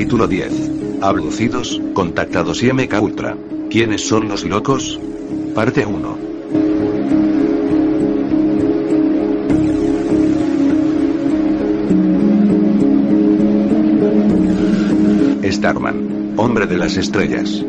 Capítulo 0.00 0.26
10. 0.26 1.02
Abducidos, 1.02 1.78
contactados 1.92 2.62
y 2.62 2.72
MK 2.72 3.02
Ultra. 3.02 3.36
¿Quiénes 3.68 4.08
son 4.08 4.28
los 4.28 4.46
locos? 4.46 4.98
Parte 5.54 5.84
1. 5.84 6.18
Starman. 15.44 16.32
Hombre 16.38 16.66
de 16.66 16.78
las 16.78 16.96
estrellas. 16.96 17.62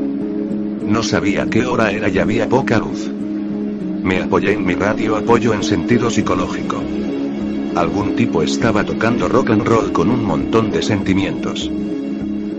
No 0.88 1.04
sabía 1.04 1.48
qué 1.48 1.66
hora 1.66 1.92
era 1.92 2.08
y 2.08 2.18
había 2.18 2.48
poca 2.48 2.80
luz. 2.80 3.12
Me 3.12 4.22
apoyé 4.22 4.54
en 4.54 4.66
mi 4.66 4.76
radio 4.76 5.18
apoyo 5.18 5.54
en 5.54 5.64
sentido 5.64 6.10
psicológico. 6.10 6.82
Algún 7.76 8.16
tipo 8.16 8.42
estaba 8.42 8.86
tocando 8.86 9.28
rock 9.28 9.50
and 9.50 9.68
roll 9.68 9.92
con 9.92 10.10
un 10.10 10.24
montón 10.24 10.72
de 10.72 10.82
sentimientos. 10.82 11.70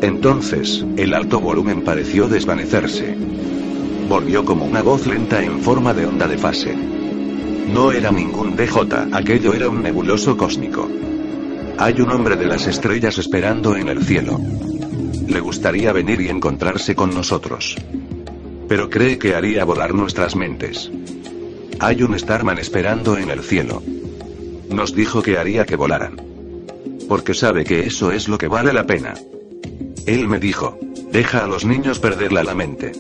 Entonces, 0.03 0.85
el 0.97 1.15
alto 1.15 1.39
volumen 1.41 1.83
pareció 1.83 2.27
desvanecerse. 2.27 3.17
Volvió 4.09 4.45
como 4.45 4.65
una 4.65 4.83
voz 4.83 5.07
lenta 5.07 5.43
en 5.45 5.61
forma 5.61 5.95
de 5.95 6.07
onda 6.07 6.27
de 6.27 6.37
fase. 6.37 6.75
No 7.73 7.93
era 7.93 8.11
ningún 8.11 8.57
DJ, 8.57 9.11
aquello 9.13 9.55
era 9.55 9.69
un 9.69 9.81
nebuloso 9.81 10.37
cósmico. 10.37 10.89
Hay 11.79 12.01
un 12.01 12.11
hombre 12.11 12.35
de 12.35 12.47
las 12.47 12.67
estrellas 12.67 13.17
esperando 13.19 13.77
en 13.77 13.89
el 13.89 14.03
cielo. 14.03 14.41
Le 15.29 15.39
gustaría 15.39 15.93
venir 15.93 16.21
y 16.21 16.29
encontrarse 16.29 16.97
con 16.97 17.15
nosotros. 17.15 17.77
Pero 18.69 18.91
cree 18.91 19.19
que 19.19 19.37
haría 19.37 19.65
volar 19.65 19.95
nuestras 19.95 20.35
mentes. 20.35 20.91
Hay 21.79 22.03
un 22.03 22.19
Starman 22.19 22.59
esperando 22.59 23.17
en 23.17 23.31
el 23.31 23.41
cielo. 23.41 23.81
Nos 24.69 24.97
dijo 24.97 25.23
que 25.23 25.39
haría 25.39 25.65
que 25.65 25.77
volaran. 25.77 26.21
Porque 27.09 27.35
sabe 27.35 27.63
que 27.63 27.87
eso 27.87 28.11
es 28.11 28.27
lo 28.27 28.37
que 28.37 28.49
vale 28.49 28.73
la 28.73 28.85
pena. 28.85 29.15
Él 30.07 30.29
me 30.29 30.39
dijo, 30.39 30.79
deja 31.13 31.45
a 31.45 31.47
los 31.47 31.65
niños 31.65 31.99
perderla 31.99 32.43
la 32.43 32.55
mente. 32.55 32.93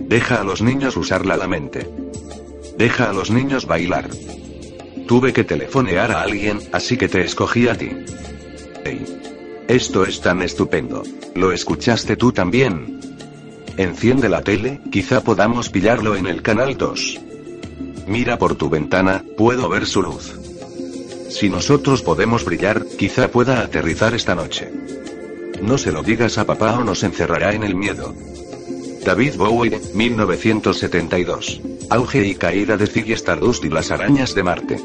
Deja 0.00 0.40
a 0.40 0.44
los 0.44 0.62
niños 0.62 0.96
usarla 0.96 1.36
la 1.36 1.46
mente. 1.46 1.88
Deja 2.76 3.10
a 3.10 3.12
los 3.12 3.30
niños 3.30 3.66
bailar. 3.66 4.08
Tuve 5.06 5.32
que 5.32 5.44
telefonear 5.44 6.10
a 6.10 6.22
alguien, 6.22 6.58
así 6.72 6.96
que 6.96 7.08
te 7.08 7.22
escogí 7.22 7.68
a 7.68 7.76
ti. 7.76 7.90
Hey. 8.84 9.04
Esto 9.68 10.04
es 10.04 10.20
tan 10.20 10.42
estupendo. 10.42 11.02
¿Lo 11.34 11.50
escuchaste 11.50 12.16
tú 12.16 12.30
también? 12.30 13.00
Enciende 13.76 14.28
la 14.28 14.42
tele, 14.42 14.80
quizá 14.92 15.22
podamos 15.22 15.70
pillarlo 15.70 16.14
en 16.14 16.26
el 16.28 16.40
canal 16.40 16.76
2. 16.76 17.20
Mira 18.06 18.38
por 18.38 18.54
tu 18.54 18.70
ventana, 18.70 19.24
puedo 19.36 19.68
ver 19.68 19.86
su 19.86 20.02
luz. 20.02 20.38
Si 21.30 21.50
nosotros 21.50 22.02
podemos 22.02 22.44
brillar, 22.44 22.86
quizá 22.96 23.28
pueda 23.28 23.60
aterrizar 23.60 24.14
esta 24.14 24.36
noche. 24.36 24.70
No 25.62 25.78
se 25.78 25.92
lo 25.92 26.02
digas 26.02 26.38
a 26.38 26.46
papá 26.46 26.78
o 26.78 26.84
nos 26.84 27.02
encerrará 27.02 27.52
en 27.52 27.62
el 27.62 27.74
miedo. 27.74 28.14
David 29.04 29.36
Bowie, 29.36 29.80
1972. 29.94 31.60
Auge 31.90 32.26
y 32.26 32.34
caída 32.34 32.76
de 32.76 32.86
Ziggy 32.86 33.12
Stardust 33.12 33.64
y 33.64 33.68
las 33.68 33.90
arañas 33.90 34.34
de 34.34 34.42
Marte. 34.42 34.76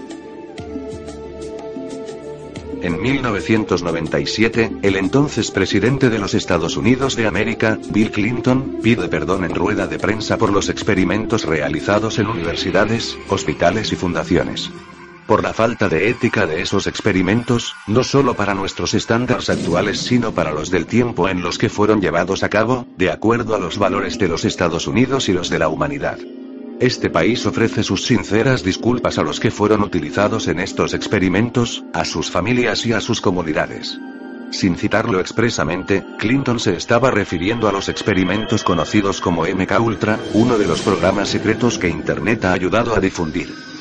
En 2.82 3.00
1997, 3.00 4.72
el 4.82 4.96
entonces 4.96 5.52
presidente 5.52 6.10
de 6.10 6.18
los 6.18 6.34
Estados 6.34 6.78
Unidos 6.78 7.16
de 7.16 7.28
América, 7.28 7.78
Bill 7.92 8.10
Clinton, 8.10 8.80
pide 8.82 9.08
perdón 9.08 9.44
en 9.44 9.54
rueda 9.54 9.86
de 9.86 10.00
prensa 10.00 10.38
por 10.38 10.52
los 10.52 10.68
experimentos 10.68 11.46
realizados 11.46 12.18
en 12.18 12.28
universidades, 12.28 13.18
hospitales 13.30 13.92
y 13.92 13.96
fundaciones. 13.96 14.72
Por 15.32 15.44
la 15.44 15.54
falta 15.54 15.88
de 15.88 16.10
ética 16.10 16.46
de 16.46 16.62
esos 16.62 16.88
experimentos, 16.88 17.74
no 17.88 18.04
solo 18.04 18.34
para 18.34 18.54
nuestros 18.54 18.94
estándares 18.94 19.50
actuales 19.50 20.02
sino 20.02 20.34
para 20.34 20.52
los 20.52 20.70
del 20.70 20.86
tiempo 20.86 21.30
en 21.30 21.42
los 21.42 21.58
que 21.58 21.70
fueron 21.70 22.02
llevados 22.02 22.44
a 22.44 22.50
cabo, 22.50 22.86
de 22.98 23.12
acuerdo 23.12 23.56
a 23.56 23.58
los 23.58 23.78
valores 23.78 24.20
de 24.20 24.28
los 24.28 24.44
Estados 24.44 24.88
Unidos 24.88 25.30
y 25.30 25.32
los 25.32 25.50
de 25.50 25.58
la 25.58 25.70
humanidad. 25.70 26.20
Este 26.82 27.10
país 27.10 27.46
ofrece 27.46 27.82
sus 27.82 28.04
sinceras 28.04 28.62
disculpas 28.62 29.18
a 29.20 29.24
los 29.24 29.40
que 29.40 29.52
fueron 29.52 29.84
utilizados 29.84 30.50
en 30.50 30.60
estos 30.60 30.94
experimentos, 30.94 31.86
a 31.94 32.04
sus 32.04 32.30
familias 32.30 32.86
y 32.86 32.92
a 32.92 33.00
sus 33.00 33.22
comunidades. 33.22 33.98
Sin 34.52 34.76
citarlo 34.76 35.22
expresamente, 35.22 36.04
Clinton 36.20 36.60
se 36.60 36.76
estaba 36.76 37.10
refiriendo 37.10 37.70
a 37.70 37.72
los 37.72 37.88
experimentos 37.88 38.66
conocidos 38.66 39.22
como 39.22 39.44
MK 39.44 39.80
Ultra, 39.80 40.20
uno 40.34 40.58
de 40.58 40.68
los 40.68 40.82
programas 40.82 41.30
secretos 41.30 41.78
que 41.78 41.88
Internet 41.88 42.44
ha 42.44 42.52
ayudado 42.52 42.94
a 42.94 43.00
difundir. 43.00 43.72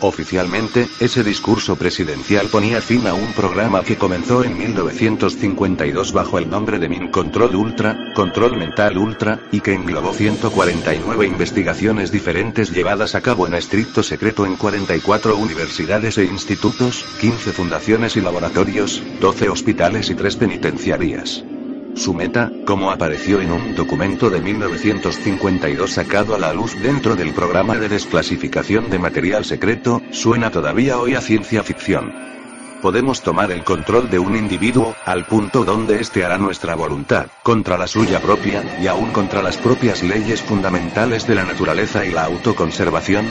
Oficialmente, 0.00 0.88
ese 1.00 1.24
discurso 1.24 1.74
presidencial 1.74 2.46
ponía 2.48 2.80
fin 2.80 3.06
a 3.08 3.14
un 3.14 3.32
programa 3.32 3.82
que 3.82 3.96
comenzó 3.96 4.44
en 4.44 4.56
1952 4.56 6.12
bajo 6.12 6.38
el 6.38 6.48
nombre 6.48 6.78
de 6.78 6.88
Min 6.88 7.08
Control 7.08 7.56
Ultra, 7.56 7.96
Control 8.14 8.56
Mental 8.56 8.96
Ultra, 8.96 9.40
y 9.50 9.60
que 9.60 9.74
englobó 9.74 10.12
149 10.12 11.26
investigaciones 11.26 12.12
diferentes 12.12 12.70
llevadas 12.70 13.16
a 13.16 13.22
cabo 13.22 13.48
en 13.48 13.54
estricto 13.54 14.04
secreto 14.04 14.46
en 14.46 14.54
44 14.54 15.36
universidades 15.36 16.16
e 16.18 16.24
institutos, 16.24 17.04
15 17.20 17.52
fundaciones 17.52 18.16
y 18.16 18.20
laboratorios, 18.20 19.02
12 19.20 19.48
hospitales 19.48 20.10
y 20.10 20.14
3 20.14 20.36
penitenciarías. 20.36 21.44
Su 21.94 22.14
meta, 22.14 22.52
como 22.64 22.90
apareció 22.90 23.40
en 23.40 23.50
un 23.50 23.74
documento 23.74 24.30
de 24.30 24.40
1952 24.40 25.90
sacado 25.90 26.34
a 26.34 26.38
la 26.38 26.52
luz 26.52 26.74
dentro 26.80 27.16
del 27.16 27.32
programa 27.32 27.76
de 27.76 27.88
desclasificación 27.88 28.88
de 28.88 28.98
material 28.98 29.44
secreto, 29.44 30.00
suena 30.12 30.50
todavía 30.50 30.98
hoy 30.98 31.14
a 31.14 31.20
ciencia 31.20 31.62
ficción. 31.62 32.12
Podemos 32.80 33.22
tomar 33.22 33.50
el 33.50 33.64
control 33.64 34.08
de 34.08 34.20
un 34.20 34.36
individuo, 34.36 34.94
al 35.04 35.26
punto 35.26 35.64
donde 35.64 36.00
éste 36.00 36.24
hará 36.24 36.38
nuestra 36.38 36.76
voluntad, 36.76 37.26
contra 37.42 37.76
la 37.76 37.88
suya 37.88 38.20
propia, 38.20 38.62
y 38.80 38.86
aún 38.86 39.10
contra 39.10 39.42
las 39.42 39.56
propias 39.56 40.04
leyes 40.04 40.40
fundamentales 40.40 41.26
de 41.26 41.34
la 41.34 41.44
naturaleza 41.44 42.06
y 42.06 42.12
la 42.12 42.24
autoconservación. 42.24 43.26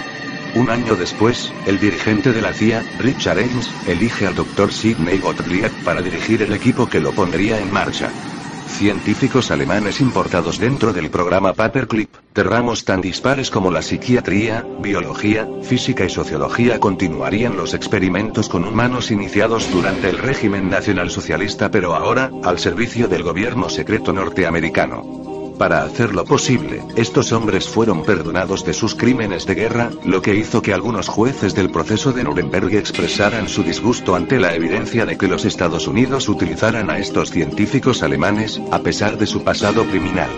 Un 0.55 0.69
año 0.69 0.95
después, 0.95 1.53
el 1.65 1.79
dirigente 1.79 2.33
de 2.33 2.41
la 2.41 2.51
CIA, 2.51 2.83
Richard 2.99 3.39
Ames, 3.39 3.69
elige 3.87 4.27
al 4.27 4.35
Dr. 4.35 4.73
Sidney 4.73 5.19
Gottlieb 5.19 5.71
para 5.85 6.01
dirigir 6.01 6.41
el 6.41 6.51
equipo 6.51 6.87
que 6.87 6.99
lo 6.99 7.13
pondría 7.13 7.59
en 7.59 7.71
marcha. 7.71 8.11
Científicos 8.67 9.49
alemanes 9.49 10.01
importados 10.01 10.59
dentro 10.59 10.93
del 10.93 11.09
programa 11.09 11.53
Paperclip, 11.53 12.13
de 12.35 12.43
ramos 12.43 12.85
tan 12.85 13.01
dispares 13.01 13.49
como 13.49 13.71
la 13.71 13.81
psiquiatría, 13.81 14.65
biología, 14.79 15.47
física 15.63 16.05
y 16.05 16.09
sociología 16.09 16.79
continuarían 16.79 17.57
los 17.57 17.73
experimentos 17.73 18.49
con 18.49 18.65
humanos 18.65 19.09
iniciados 19.09 19.71
durante 19.71 20.09
el 20.09 20.17
régimen 20.17 20.69
nacionalsocialista 20.69 21.71
pero 21.71 21.95
ahora, 21.95 22.29
al 22.43 22.59
servicio 22.59 23.07
del 23.07 23.23
gobierno 23.23 23.69
secreto 23.69 24.13
norteamericano. 24.13 25.36
Para 25.57 25.83
hacerlo 25.83 26.23
posible, 26.23 26.83
estos 26.95 27.31
hombres 27.31 27.67
fueron 27.67 28.03
perdonados 28.03 28.63
de 28.63 28.73
sus 28.73 28.93
crímenes 28.93 29.47
de 29.47 29.55
guerra, 29.55 29.89
lo 30.05 30.21
que 30.21 30.35
hizo 30.35 30.61
que 30.61 30.73
algunos 30.73 31.07
jueces 31.07 31.55
del 31.55 31.71
proceso 31.71 32.13
de 32.13 32.23
Nuremberg 32.23 32.75
expresaran 32.75 33.49
su 33.49 33.63
disgusto 33.63 34.15
ante 34.15 34.39
la 34.39 34.53
evidencia 34.53 35.05
de 35.05 35.17
que 35.17 35.27
los 35.27 35.45
Estados 35.45 35.87
Unidos 35.87 36.29
utilizaran 36.29 36.91
a 36.91 36.99
estos 36.99 37.31
científicos 37.31 38.03
alemanes, 38.03 38.61
a 38.71 38.79
pesar 38.79 39.17
de 39.17 39.25
su 39.25 39.43
pasado 39.43 39.83
criminal. 39.85 40.29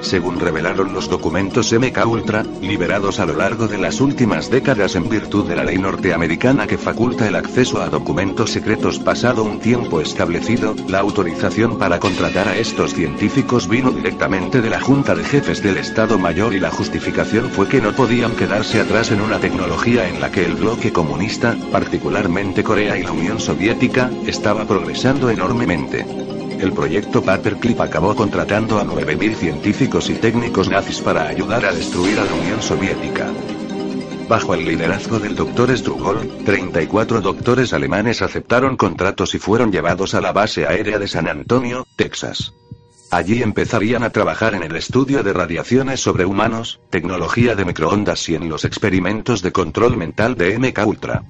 Según 0.00 0.38
revelaron 0.40 0.92
los 0.92 1.08
documentos 1.08 1.72
MK 1.72 2.06
Ultra, 2.06 2.44
liberados 2.60 3.20
a 3.20 3.26
lo 3.26 3.34
largo 3.34 3.66
de 3.66 3.78
las 3.78 4.00
últimas 4.00 4.50
décadas 4.50 4.94
en 4.94 5.08
virtud 5.08 5.46
de 5.46 5.56
la 5.56 5.64
ley 5.64 5.78
norteamericana 5.78 6.66
que 6.66 6.78
faculta 6.78 7.26
el 7.28 7.36
acceso 7.36 7.82
a 7.82 7.88
documentos 7.88 8.50
secretos 8.50 8.98
pasado 8.98 9.44
un 9.44 9.58
tiempo 9.60 10.00
establecido, 10.00 10.74
la 10.88 11.00
autorización 11.00 11.78
para 11.78 11.98
contratar 11.98 12.48
a 12.48 12.56
estos 12.56 12.94
científicos 12.94 13.68
vino 13.68 13.90
directamente 13.90 14.60
de 14.60 14.70
la 14.70 14.80
Junta 14.80 15.14
de 15.14 15.24
Jefes 15.24 15.62
del 15.62 15.78
Estado 15.78 16.18
Mayor 16.18 16.54
y 16.54 16.60
la 16.60 16.70
justificación 16.70 17.50
fue 17.50 17.68
que 17.68 17.80
no 17.80 17.92
podían 17.92 18.32
quedarse 18.32 18.80
atrás 18.80 19.10
en 19.10 19.20
una 19.20 19.38
tecnología 19.38 20.08
en 20.08 20.20
la 20.20 20.30
que 20.30 20.44
el 20.44 20.54
bloque 20.54 20.92
comunista, 20.92 21.56
particularmente 21.72 22.62
Corea 22.62 22.96
y 22.96 23.02
la 23.02 23.12
Unión 23.12 23.40
Soviética, 23.40 24.10
estaba 24.26 24.66
progresando 24.66 25.30
enormemente. 25.30 26.25
El 26.58 26.72
proyecto 26.72 27.22
Paperclip 27.22 27.80
acabó 27.80 28.14
contratando 28.14 28.78
a 28.78 28.84
9.000 28.84 29.34
científicos 29.34 30.08
y 30.08 30.14
técnicos 30.14 30.70
nazis 30.70 31.00
para 31.00 31.28
ayudar 31.28 31.66
a 31.66 31.72
destruir 31.72 32.18
a 32.18 32.24
la 32.24 32.32
Unión 32.32 32.62
Soviética. 32.62 33.30
Bajo 34.28 34.54
el 34.54 34.64
liderazgo 34.64 35.20
del 35.20 35.36
Dr. 35.36 35.76
Strugol, 35.76 36.28
34 36.44 37.20
doctores 37.20 37.72
alemanes 37.72 38.22
aceptaron 38.22 38.76
contratos 38.76 39.34
y 39.34 39.38
fueron 39.38 39.70
llevados 39.70 40.14
a 40.14 40.20
la 40.20 40.32
base 40.32 40.66
aérea 40.66 40.98
de 40.98 41.06
San 41.06 41.28
Antonio, 41.28 41.86
Texas. 41.94 42.52
Allí 43.10 43.42
empezarían 43.42 44.02
a 44.02 44.10
trabajar 44.10 44.54
en 44.54 44.64
el 44.64 44.74
estudio 44.74 45.22
de 45.22 45.32
radiaciones 45.32 46.00
sobre 46.00 46.24
humanos, 46.24 46.80
tecnología 46.90 47.54
de 47.54 47.64
microondas 47.64 48.28
y 48.28 48.34
en 48.34 48.48
los 48.48 48.64
experimentos 48.64 49.42
de 49.42 49.52
control 49.52 49.96
mental 49.96 50.34
de 50.34 50.58
MK 50.58 50.86
Ultra. 50.86 51.22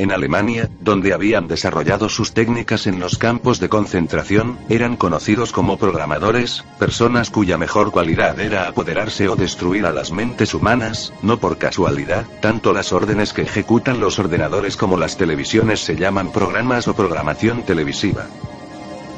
En 0.00 0.12
Alemania, 0.12 0.70
donde 0.80 1.12
habían 1.12 1.46
desarrollado 1.46 2.08
sus 2.08 2.32
técnicas 2.32 2.86
en 2.86 3.00
los 3.00 3.18
campos 3.18 3.60
de 3.60 3.68
concentración, 3.68 4.58
eran 4.70 4.96
conocidos 4.96 5.52
como 5.52 5.76
programadores, 5.76 6.64
personas 6.78 7.28
cuya 7.28 7.58
mejor 7.58 7.90
cualidad 7.90 8.40
era 8.40 8.66
apoderarse 8.66 9.28
o 9.28 9.36
destruir 9.36 9.84
a 9.84 9.92
las 9.92 10.10
mentes 10.10 10.54
humanas, 10.54 11.12
no 11.20 11.36
por 11.36 11.58
casualidad, 11.58 12.24
tanto 12.40 12.72
las 12.72 12.94
órdenes 12.94 13.34
que 13.34 13.42
ejecutan 13.42 14.00
los 14.00 14.18
ordenadores 14.18 14.78
como 14.78 14.96
las 14.96 15.18
televisiones 15.18 15.80
se 15.80 15.96
llaman 15.96 16.32
programas 16.32 16.88
o 16.88 16.94
programación 16.94 17.62
televisiva. 17.64 18.24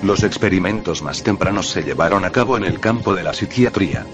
Los 0.03 0.25
experimentos 0.25 1.01
más 1.01 1.23
tempranos 1.23 1.69
se 1.69 1.85
llevaron 1.85 2.25
a 2.25 2.31
cabo 2.31 2.57
en 2.57 2.65
el 2.65 2.81
campo 2.81 3.15
de 3.15 3.23
la 3.23 3.35
psiquiatría. 3.35 4.05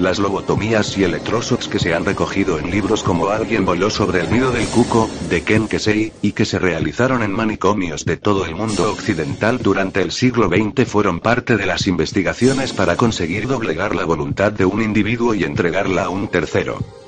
Las 0.00 0.18
lobotomías 0.18 0.96
y 0.96 1.04
electroshocks 1.04 1.68
que 1.68 1.78
se 1.78 1.94
han 1.94 2.06
recogido 2.06 2.58
en 2.58 2.70
libros 2.70 3.02
como 3.02 3.28
Alguien 3.28 3.66
voló 3.66 3.90
sobre 3.90 4.20
el 4.20 4.32
nido 4.32 4.50
del 4.50 4.66
cuco, 4.68 5.10
de 5.28 5.42
Ken 5.42 5.68
Kesey, 5.68 6.14
y 6.22 6.32
que 6.32 6.46
se 6.46 6.58
realizaron 6.58 7.22
en 7.22 7.32
manicomios 7.32 8.06
de 8.06 8.16
todo 8.16 8.46
el 8.46 8.54
mundo 8.54 8.90
occidental 8.90 9.58
durante 9.58 10.00
el 10.00 10.10
siglo 10.10 10.48
XX 10.48 10.88
fueron 10.88 11.20
parte 11.20 11.58
de 11.58 11.66
las 11.66 11.86
investigaciones 11.86 12.72
para 12.72 12.96
conseguir 12.96 13.46
doblegar 13.46 13.94
la 13.94 14.06
voluntad 14.06 14.52
de 14.52 14.64
un 14.64 14.80
individuo 14.80 15.34
y 15.34 15.44
entregarla 15.44 16.04
a 16.04 16.08
un 16.08 16.28
tercero. 16.28 16.99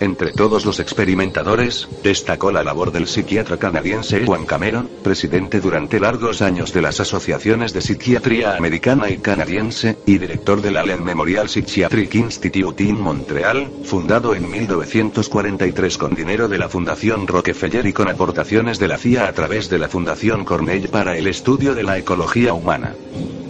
Entre 0.00 0.32
todos 0.32 0.64
los 0.64 0.80
experimentadores, 0.80 1.86
destacó 2.02 2.50
la 2.50 2.64
labor 2.64 2.90
del 2.90 3.06
psiquiatra 3.06 3.58
canadiense 3.58 4.24
Juan 4.24 4.46
Cameron, 4.46 4.88
presidente 5.02 5.60
durante 5.60 6.00
largos 6.00 6.40
años 6.40 6.72
de 6.72 6.80
las 6.80 7.00
asociaciones 7.00 7.74
de 7.74 7.82
psiquiatría 7.82 8.56
americana 8.56 9.10
y 9.10 9.18
canadiense, 9.18 9.98
y 10.06 10.16
director 10.16 10.62
del 10.62 10.78
Allen 10.78 11.04
Memorial 11.04 11.50
Psychiatric 11.50 12.14
Institute 12.14 12.82
in 12.82 12.98
Montreal, 12.98 13.68
fundado 13.84 14.34
en 14.34 14.50
1943 14.50 15.98
con 15.98 16.14
dinero 16.14 16.48
de 16.48 16.56
la 16.56 16.70
Fundación 16.70 17.26
Rockefeller 17.26 17.84
y 17.84 17.92
con 17.92 18.08
aportaciones 18.08 18.78
de 18.78 18.88
la 18.88 18.96
CIA 18.96 19.28
a 19.28 19.32
través 19.34 19.68
de 19.68 19.78
la 19.78 19.90
Fundación 19.90 20.46
Cornell 20.46 20.88
para 20.88 21.18
el 21.18 21.26
estudio 21.26 21.74
de 21.74 21.82
la 21.82 21.98
ecología 21.98 22.54
humana. 22.54 22.94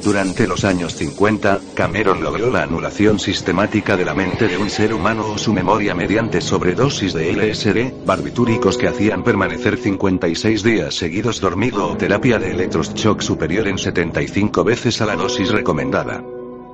Durante 0.02 0.48
los 0.48 0.64
años 0.64 0.94
50, 0.94 1.60
Cameron 1.74 2.22
logró 2.22 2.50
la 2.50 2.62
anulación 2.62 3.18
sistemática 3.18 3.98
de 3.98 4.06
la 4.06 4.14
mente 4.14 4.48
de 4.48 4.56
un 4.56 4.70
ser 4.70 4.94
humano 4.94 5.26
o 5.26 5.36
su 5.36 5.52
memoria 5.52 5.94
mediante 5.94 6.39
sobredosis 6.40 7.12
de 7.12 7.32
LSD, 7.32 8.04
barbitúricos 8.06 8.76
que 8.76 8.88
hacían 8.88 9.22
permanecer 9.22 9.76
56 9.76 10.62
días 10.62 10.94
seguidos 10.94 11.40
dormido 11.40 11.86
o 11.86 11.96
terapia 11.96 12.38
de 12.38 12.52
electroshock 12.52 13.20
superior 13.20 13.68
en 13.68 13.78
75 13.78 14.64
veces 14.64 15.00
a 15.00 15.06
la 15.06 15.16
dosis 15.16 15.50
recomendada. 15.50 16.24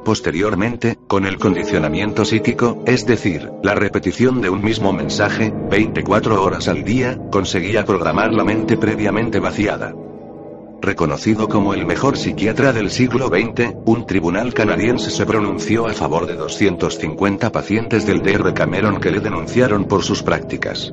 Posteriormente, 0.04 0.98
con 1.08 1.26
el 1.26 1.36
condicionamiento 1.36 2.24
psíquico, 2.24 2.84
es 2.86 3.06
decir, 3.06 3.50
la 3.64 3.74
repetición 3.74 4.40
de 4.40 4.50
un 4.50 4.62
mismo 4.62 4.92
mensaje, 4.92 5.52
24 5.68 6.44
horas 6.44 6.68
al 6.68 6.84
día, 6.84 7.18
conseguía 7.32 7.84
programar 7.84 8.32
la 8.32 8.44
mente 8.44 8.76
previamente 8.76 9.40
vaciada. 9.40 9.94
Reconocido 10.80 11.48
como 11.48 11.74
el 11.74 11.86
mejor 11.86 12.16
psiquiatra 12.16 12.72
del 12.72 12.90
siglo 12.90 13.28
XX, 13.28 13.74
un 13.86 14.06
tribunal 14.06 14.52
canadiense 14.52 15.10
se 15.10 15.26
pronunció 15.26 15.86
a 15.86 15.94
favor 15.94 16.26
de 16.26 16.34
250 16.34 17.50
pacientes 17.50 18.06
del 18.06 18.22
DR 18.22 18.52
Cameron 18.54 19.00
que 19.00 19.10
le 19.10 19.20
denunciaron 19.20 19.86
por 19.86 20.04
sus 20.04 20.22
prácticas. 20.22 20.92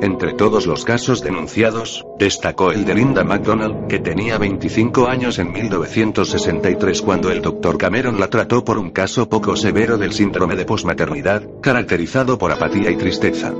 Entre 0.00 0.32
todos 0.32 0.66
los 0.66 0.84
casos 0.84 1.22
denunciados, 1.22 2.06
destacó 2.18 2.70
el 2.70 2.84
de 2.84 2.94
Linda 2.94 3.24
McDonald, 3.24 3.88
que 3.88 3.98
tenía 3.98 4.38
25 4.38 5.08
años 5.08 5.38
en 5.40 5.52
1963 5.52 7.02
cuando 7.02 7.30
el 7.30 7.42
Dr. 7.42 7.78
Cameron 7.78 8.20
la 8.20 8.28
trató 8.28 8.64
por 8.64 8.78
un 8.78 8.90
caso 8.90 9.28
poco 9.28 9.56
severo 9.56 9.98
del 9.98 10.12
síndrome 10.12 10.54
de 10.54 10.64
posmaternidad, 10.64 11.42
caracterizado 11.60 12.38
por 12.38 12.52
apatía 12.52 12.90
y 12.90 12.96
tristeza. 12.96 13.52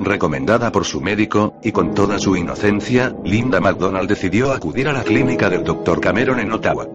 Recomendada 0.00 0.72
por 0.72 0.86
su 0.86 1.02
médico, 1.02 1.54
y 1.62 1.72
con 1.72 1.94
toda 1.94 2.18
su 2.18 2.34
inocencia, 2.34 3.14
Linda 3.22 3.60
McDonald 3.60 4.08
decidió 4.08 4.50
acudir 4.50 4.88
a 4.88 4.94
la 4.94 5.04
clínica 5.04 5.50
del 5.50 5.62
Dr. 5.62 6.00
Cameron 6.00 6.40
en 6.40 6.50
Ottawa. 6.52 6.88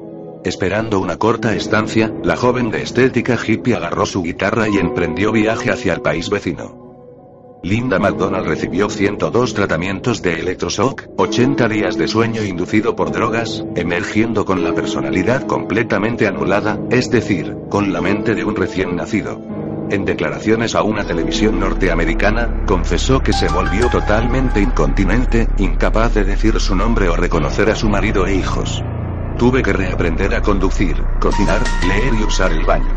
Esperando 0.44 1.00
una 1.00 1.18
corta 1.18 1.56
estancia, 1.56 2.12
la 2.24 2.36
joven 2.36 2.72
de 2.72 2.82
estética 2.82 3.38
hippie 3.38 3.76
agarró 3.76 4.08
su 4.08 4.24
guitarra 4.24 4.68
y 4.70 4.78
emprendió 4.78 5.32
viaje 5.32 5.72
hacia 5.72 5.94
el 5.94 6.02
país 6.02 6.32
vecino. 6.32 7.60
Linda 7.62 8.00
McDonald 8.00 8.48
recibió 8.48 8.90
102 8.90 9.54
tratamientos 9.54 10.22
de 10.22 10.40
electroshock, 10.40 11.04
80 11.18 11.68
días 11.68 11.98
de 11.98 12.08
sueño 12.08 12.44
inducido 12.44 12.96
por 12.96 13.12
drogas, 13.12 13.64
emergiendo 13.76 14.46
con 14.46 14.64
la 14.64 14.74
personalidad 14.74 15.46
completamente 15.48 16.28
anulada, 16.28 16.80
es 16.90 17.10
decir, 17.10 17.56
con 17.70 17.94
la 17.94 18.02
mente 18.02 18.36
de 18.36 18.46
un 18.46 18.56
recién 18.56 18.96
nacido. 18.96 19.55
En 19.90 20.04
declaraciones 20.04 20.74
a 20.74 20.82
una 20.82 21.04
televisión 21.04 21.60
norteamericana, 21.60 22.64
confesó 22.66 23.20
que 23.20 23.34
se 23.34 23.48
volvió 23.48 23.88
totalmente 23.88 24.60
incontinente, 24.60 25.48
incapaz 25.60 26.16
de 26.16 26.24
decir 26.24 26.60
su 26.60 26.76
nombre 26.76 27.08
o 27.08 27.16
reconocer 27.16 27.70
a 27.70 27.76
su 27.76 27.88
marido 27.88 28.26
e 28.26 28.34
hijos. 28.34 28.84
Tuve 29.38 29.62
que 29.62 29.74
reaprender 29.74 30.34
a 30.34 30.42
conducir, 30.42 30.96
cocinar, 31.20 31.62
leer 31.88 32.16
y 32.20 32.24
usar 32.24 32.52
el 32.52 32.66
baño. 32.66 32.94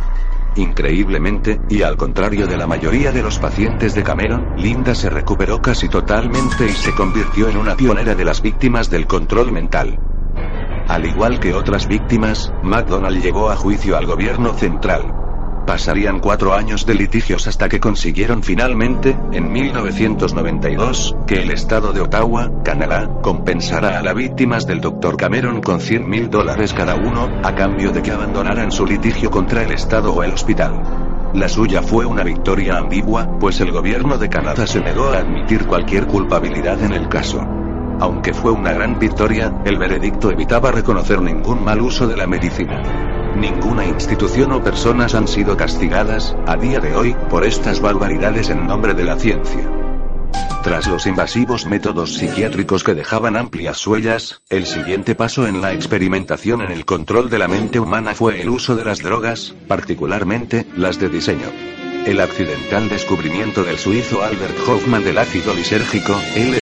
Increíblemente, 0.57 1.61
y 1.69 1.83
al 1.83 1.99
contrario 1.99 2.47
de 2.47 2.57
la 2.57 2.67
mayoría 2.67 3.13
de 3.13 3.23
los 3.23 3.39
pacientes 3.39 3.95
de 3.95 4.03
Cameron, 4.03 4.55
Linda 4.57 4.95
se 4.95 5.11
recuperó 5.11 5.61
casi 5.61 5.91
totalmente 5.91 6.65
y 6.67 6.73
se 6.73 6.95
convirtió 6.95 7.51
en 7.51 7.59
una 7.59 7.77
pionera 7.77 8.15
de 8.15 8.25
las 8.25 8.41
víctimas 8.41 8.89
del 8.89 9.07
control 9.07 9.53
mental. 9.53 9.99
Al 10.89 11.05
igual 11.05 11.39
que 11.39 11.53
otras 11.53 11.87
víctimas, 11.87 12.51
McDonald 12.63 13.23
llevó 13.23 13.51
a 13.51 13.57
juicio 13.57 13.97
al 13.97 14.07
gobierno 14.07 14.55
central, 14.55 15.28
Pasarían 15.69 16.21
cuatro 16.21 16.55
años 16.55 16.87
de 16.87 16.95
litigios 16.95 17.47
hasta 17.47 17.69
que 17.69 17.79
consiguieron 17.79 18.43
finalmente, 18.43 19.15
en 19.33 19.53
1992, 19.53 21.15
que 21.27 21.43
el 21.43 21.51
estado 21.51 21.93
de 21.93 22.01
Ottawa, 22.01 22.51
Canadá, 22.65 23.21
compensara 23.21 23.99
a 23.99 24.03
las 24.03 24.15
víctimas 24.15 24.67
del 24.67 24.81
Dr. 24.81 25.19
Cameron 25.19 25.61
con 25.61 25.83
100 25.83 26.09
mil 26.09 26.31
dólares 26.31 26.73
cada 26.73 26.95
uno, 26.95 27.29
a 27.45 27.55
cambio 27.55 27.93
de 27.93 28.01
que 28.01 28.13
abandonaran 28.13 28.73
su 28.73 28.87
litigio 28.87 29.31
contra 29.31 29.63
el 29.63 29.71
estado 29.73 30.15
o 30.15 30.23
el 30.23 30.33
hospital. 30.33 30.83
La 31.35 31.51
suya 31.51 31.83
fue 31.83 32.07
una 32.07 32.25
victoria 32.25 32.79
ambigua, 32.79 33.39
pues 33.39 33.61
el 33.61 33.71
gobierno 33.71 34.17
de 34.17 34.31
Canadá 34.31 34.67
se 34.67 34.81
negó 34.81 35.09
a 35.11 35.19
admitir 35.19 35.67
cualquier 35.67 36.07
culpabilidad 36.07 36.83
en 36.83 36.95
el 36.95 37.11
caso. 37.11 37.43
Aunque 38.01 38.33
fue 38.33 38.53
una 38.53 38.73
gran 38.73 38.99
victoria, 38.99 39.61
el 39.67 39.77
veredicto 39.77 40.31
evitaba 40.31 40.73
reconocer 40.73 41.21
ningún 41.21 41.63
mal 41.63 41.83
uso 41.83 42.07
de 42.07 42.17
la 42.17 42.27
medicina. 42.27 43.18
Ninguna 43.39 43.87
institución 43.87 44.51
o 44.51 44.65
personas 44.65 45.15
han 45.15 45.29
sido 45.29 45.57
castigadas, 45.57 46.35
a 46.47 46.57
día 46.57 46.81
de 46.81 46.97
hoy, 46.97 47.15
por 47.31 47.45
estas 47.45 47.81
barbaridades 47.81 48.51
en 48.51 48.67
nombre 48.67 48.95
de 48.95 49.05
la 49.05 49.17
ciencia. 49.17 49.71
Tras 50.65 50.89
los 50.89 51.07
invasivos 51.07 51.65
métodos 51.65 52.15
psiquiátricos 52.15 52.83
que 52.83 52.97
dejaban 52.97 53.37
amplias 53.37 53.87
huellas, 53.87 54.43
el 54.51 54.67
siguiente 54.67 55.15
paso 55.15 55.47
en 55.47 55.61
la 55.61 55.73
experimentación 55.73 56.63
en 56.63 56.73
el 56.73 56.85
control 56.85 57.31
de 57.31 57.39
la 57.39 57.47
mente 57.47 57.79
humana 57.79 58.13
fue 58.17 58.43
el 58.43 58.49
uso 58.49 58.75
de 58.75 58.85
las 58.85 58.99
drogas, 58.99 59.55
particularmente, 59.69 60.67
las 60.77 60.99
de 60.99 61.09
diseño. 61.09 61.47
El 62.07 62.21
accidental 62.21 62.89
descubrimiento 62.89 63.63
del 63.63 63.79
suizo 63.79 64.21
Albert 64.25 64.59
Hoffman 64.67 65.05
del 65.05 65.19
ácido 65.19 65.55
lisérgico, 65.55 66.21
L. 66.35 66.59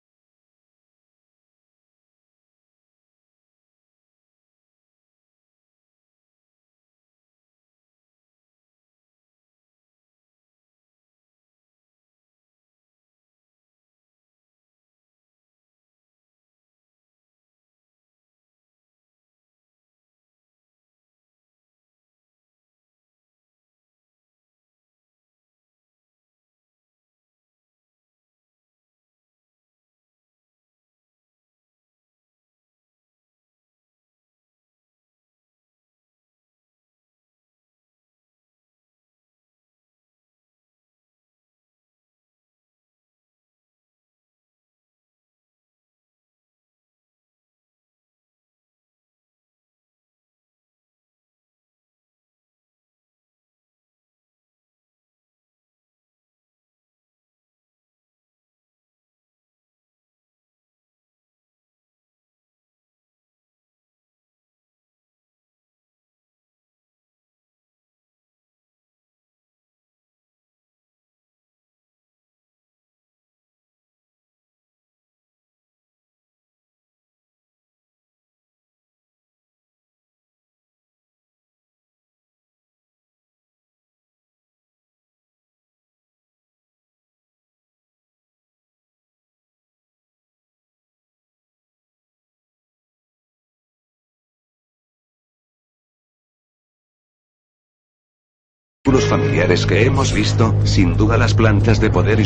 Los 98.85 99.05
familiares 99.05 99.65
que 99.65 99.85
hemos 99.85 100.13
visto, 100.13 100.53
sin 100.65 100.95
duda 100.97 101.17
las 101.17 101.33
plantas 101.33 101.79
de 101.79 101.89
poder 101.89 102.19
y 102.19 102.23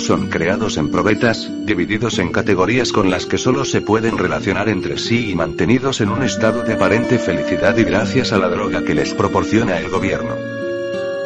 son 0.00 0.28
creados 0.28 0.76
en 0.76 0.90
probetas, 0.90 1.50
divididos 1.64 2.18
en 2.18 2.30
categorías 2.30 2.92
con 2.92 3.10
las 3.10 3.26
que 3.26 3.38
solo 3.38 3.64
se 3.64 3.80
pueden 3.80 4.18
relacionar 4.18 4.68
entre 4.68 4.98
sí 4.98 5.30
y 5.30 5.34
mantenidos 5.34 6.00
en 6.00 6.10
un 6.10 6.22
estado 6.22 6.62
de 6.62 6.74
aparente 6.74 7.18
felicidad 7.18 7.76
y 7.78 7.84
gracias 7.84 8.32
a 8.32 8.38
la 8.38 8.48
droga 8.48 8.84
que 8.84 8.94
les 8.94 9.14
proporciona 9.14 9.78
el 9.78 9.88
gobierno. 9.88 10.53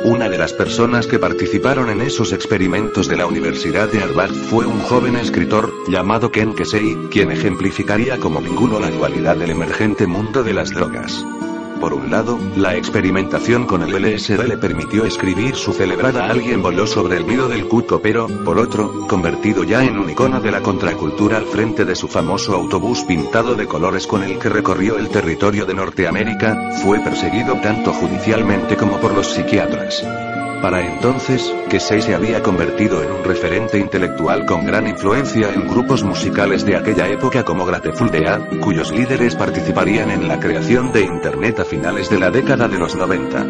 Una 0.04 0.28
de 0.28 0.38
las 0.38 0.52
personas 0.52 1.08
que 1.08 1.18
participaron 1.18 1.90
en 1.90 2.00
esos 2.00 2.32
experimentos 2.32 3.08
de 3.08 3.16
la 3.16 3.26
Universidad 3.26 3.90
de 3.90 4.00
Harvard 4.00 4.32
fue 4.32 4.64
un 4.64 4.78
joven 4.78 5.16
escritor, 5.16 5.72
llamado 5.88 6.30
Ken 6.30 6.54
Kesey, 6.54 7.08
quien 7.10 7.32
ejemplificaría 7.32 8.18
como 8.18 8.40
ninguno 8.40 8.78
la 8.78 8.90
dualidad 8.90 9.36
del 9.36 9.50
emergente 9.50 10.06
mundo 10.06 10.44
de 10.44 10.54
las 10.54 10.70
drogas. 10.70 11.24
Por 11.80 11.94
un 11.94 12.10
lado, 12.10 12.38
la 12.56 12.76
experimentación 12.76 13.66
con 13.66 13.82
el 13.82 13.94
LSD 13.94 14.46
le 14.46 14.56
permitió 14.56 15.04
escribir 15.04 15.54
su 15.54 15.72
celebrada 15.72 16.26
Alguien 16.26 16.62
voló 16.62 16.86
sobre 16.86 17.16
el 17.16 17.26
nido 17.26 17.48
del 17.48 17.66
cuco 17.66 18.00
pero, 18.00 18.26
por 18.44 18.58
otro, 18.58 19.06
convertido 19.06 19.64
ya 19.64 19.84
en 19.84 19.98
un 19.98 20.10
icono 20.10 20.40
de 20.40 20.50
la 20.50 20.60
contracultura 20.60 21.36
al 21.36 21.46
frente 21.46 21.84
de 21.84 21.94
su 21.94 22.08
famoso 22.08 22.54
autobús 22.54 23.04
pintado 23.04 23.54
de 23.54 23.66
colores 23.66 24.06
con 24.06 24.22
el 24.22 24.38
que 24.38 24.48
recorrió 24.48 24.98
el 24.98 25.08
territorio 25.08 25.66
de 25.66 25.74
Norteamérica, 25.74 26.72
fue 26.82 27.00
perseguido 27.00 27.54
tanto 27.60 27.92
judicialmente 27.92 28.76
como 28.76 28.98
por 28.98 29.14
los 29.14 29.28
psiquiatras. 29.28 30.04
Para 30.62 30.84
entonces, 30.84 31.54
Kesey 31.70 32.02
se 32.02 32.16
había 32.16 32.42
convertido 32.42 33.00
en 33.00 33.12
un 33.12 33.22
referente 33.22 33.78
intelectual 33.78 34.44
con 34.44 34.66
gran 34.66 34.88
influencia 34.88 35.52
en 35.52 35.68
grupos 35.68 36.02
musicales 36.02 36.64
de 36.64 36.76
aquella 36.76 37.06
época 37.06 37.44
como 37.44 37.64
Grateful 37.64 38.10
Dead, 38.10 38.58
cuyos 38.60 38.90
líderes 38.90 39.36
participarían 39.36 40.10
en 40.10 40.26
la 40.26 40.40
creación 40.40 40.90
de 40.92 41.02
Internet 41.02 41.60
a 41.60 41.64
finales 41.64 42.10
de 42.10 42.18
la 42.18 42.30
década 42.30 42.66
de 42.66 42.76
los 42.76 42.96
90. 42.96 43.46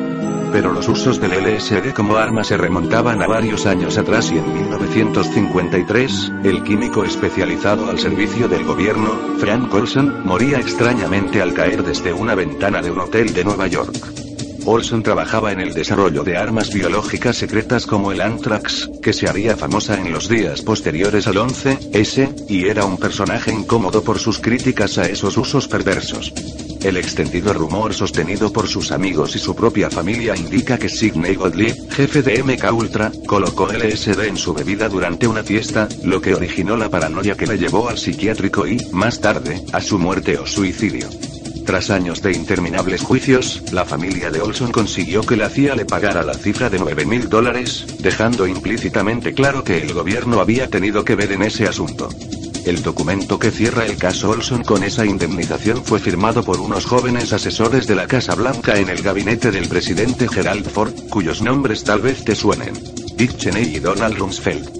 Pero 0.53 0.73
los 0.73 0.87
usos 0.89 1.19
del 1.19 1.33
LSD 1.33 1.95
como 1.95 2.17
arma 2.17 2.45
se 2.45 2.59
remontaban 2.59 3.23
a 3.23 3.27
varios 3.27 3.65
años 3.65 3.97
atrás 3.97 4.31
y 4.31 4.39
en 4.39 4.53
1953, 4.53 6.33
el 6.45 6.63
químico 6.63 7.05
especializado 7.05 7.89
al 7.89 7.99
servicio 7.99 8.49
del 8.49 8.65
gobierno, 8.65 9.19
Frank 9.39 9.73
Olson, 9.73 10.27
moría 10.27 10.59
extrañamente 10.59 11.41
al 11.41 11.55
caer 11.55 11.83
desde 11.83 12.13
una 12.13 12.35
ventana 12.35 12.83
de 12.83 12.91
un 12.91 13.01
hotel 13.01 13.33
de 13.33 13.45
Nueva 13.45 13.67
York. 13.67 14.28
Olson 14.69 15.03
trabajaba 15.03 15.51
en 15.51 15.61
el 15.61 15.73
desarrollo 15.73 16.25
de 16.25 16.37
armas 16.37 16.73
biológicas 16.73 17.37
secretas 17.37 17.87
como 17.87 18.13
el 18.13 18.21
Anthrax, 18.21 18.91
que 19.03 19.15
se 19.15 19.27
haría 19.27 19.57
famosa 19.57 19.99
en 19.99 20.13
los 20.13 20.29
días 20.29 20.61
posteriores 20.61 21.27
al 21.27 21.37
11S, 21.37 22.45
y 22.51 22.67
era 22.67 22.85
un 22.85 22.99
personaje 22.99 23.51
incómodo 23.51 24.05
por 24.05 24.19
sus 24.19 24.39
críticas 24.39 24.99
a 24.99 25.07
esos 25.07 25.39
usos 25.39 25.69
perversos. 25.69 26.35
El 26.83 26.99
extendido 26.99 27.55
rumor 27.55 27.95
sostenido 27.95 28.53
por 28.53 28.69
sus 28.69 28.93
amigos 28.93 29.35
y 29.35 29.39
su 29.39 29.57
propia 29.57 29.91
familia 29.91 30.37
indica 30.37 30.79
que 30.79 30.91
Sidney 30.91 31.35
Godley, 31.35 31.75
jefe 31.91 32.23
de 32.23 32.43
MK 32.43 32.73
Ultra, 32.73 33.11
colocó 33.27 33.73
LSD 33.73 34.21
en 34.25 34.37
su 34.37 34.53
bebida 34.53 34.89
durante 34.89 35.27
una 35.27 35.43
fiesta, 35.43 35.89
lo 36.05 36.21
que 36.21 36.35
originó 36.35 36.77
la 36.77 36.91
paranoia 36.91 37.37
que 37.37 37.47
le 37.47 37.59
llevó 37.59 37.89
al 37.89 37.99
psiquiátrico 37.99 38.67
y, 38.67 38.77
más 38.93 39.21
tarde, 39.21 39.65
a 39.73 39.81
su 39.81 39.99
muerte 39.99 40.39
o 40.39 40.47
suicidio. 40.47 41.09
Tras 41.69 41.91
años 41.91 42.23
de 42.23 42.33
interminables 42.33 43.03
juicios, 43.03 43.63
la 43.73 43.85
familia 43.85 44.31
de 44.31 44.41
Olson 44.41 44.73
consiguió 44.73 45.21
que 45.21 45.37
la 45.37 45.51
CIA 45.51 45.75
le 45.75 45.85
pagara 45.85 46.23
la 46.23 46.33
cifra 46.33 46.71
de 46.71 46.79
9 46.79 47.05
mil 47.05 47.29
dólares, 47.29 47.85
dejando 47.99 48.47
implícitamente 48.47 49.35
claro 49.35 49.63
que 49.65 49.77
el 49.77 49.93
gobierno 49.93 50.41
había 50.41 50.71
tenido 50.71 51.05
que 51.05 51.15
ver 51.15 51.31
en 51.31 51.43
ese 51.43 51.69
asunto. 51.69 52.09
El 52.65 52.83
documento 52.83 53.39
que 53.39 53.51
cierra 53.51 53.85
el 53.85 53.99
caso 53.99 54.31
Olson 54.31 54.65
con 54.65 54.83
esa 54.83 55.05
indemnización 55.05 55.85
fue 55.85 56.01
firmado 56.01 56.43
por 56.43 56.59
unos 56.59 56.87
jóvenes 56.87 57.35
asesores 57.35 57.87
de 57.87 57.97
la 57.97 58.07
Casa 58.07 58.35
Blanca 58.35 58.79
en 58.79 58.89
el 58.89 59.03
gabinete 59.03 59.51
del 59.51 59.69
presidente 59.69 60.27
Gerald 60.27 60.71
Ford, 60.71 60.95
cuyos 61.11 61.43
nombres 61.43 61.85
tal 61.85 62.01
vez 62.01 62.25
te 62.25 62.35
suenen. 62.35 62.73
Dick 63.15 63.37
Cheney 63.37 63.77
y 63.77 63.79
Donald 63.79 64.17
Rumsfeld. 64.17 64.78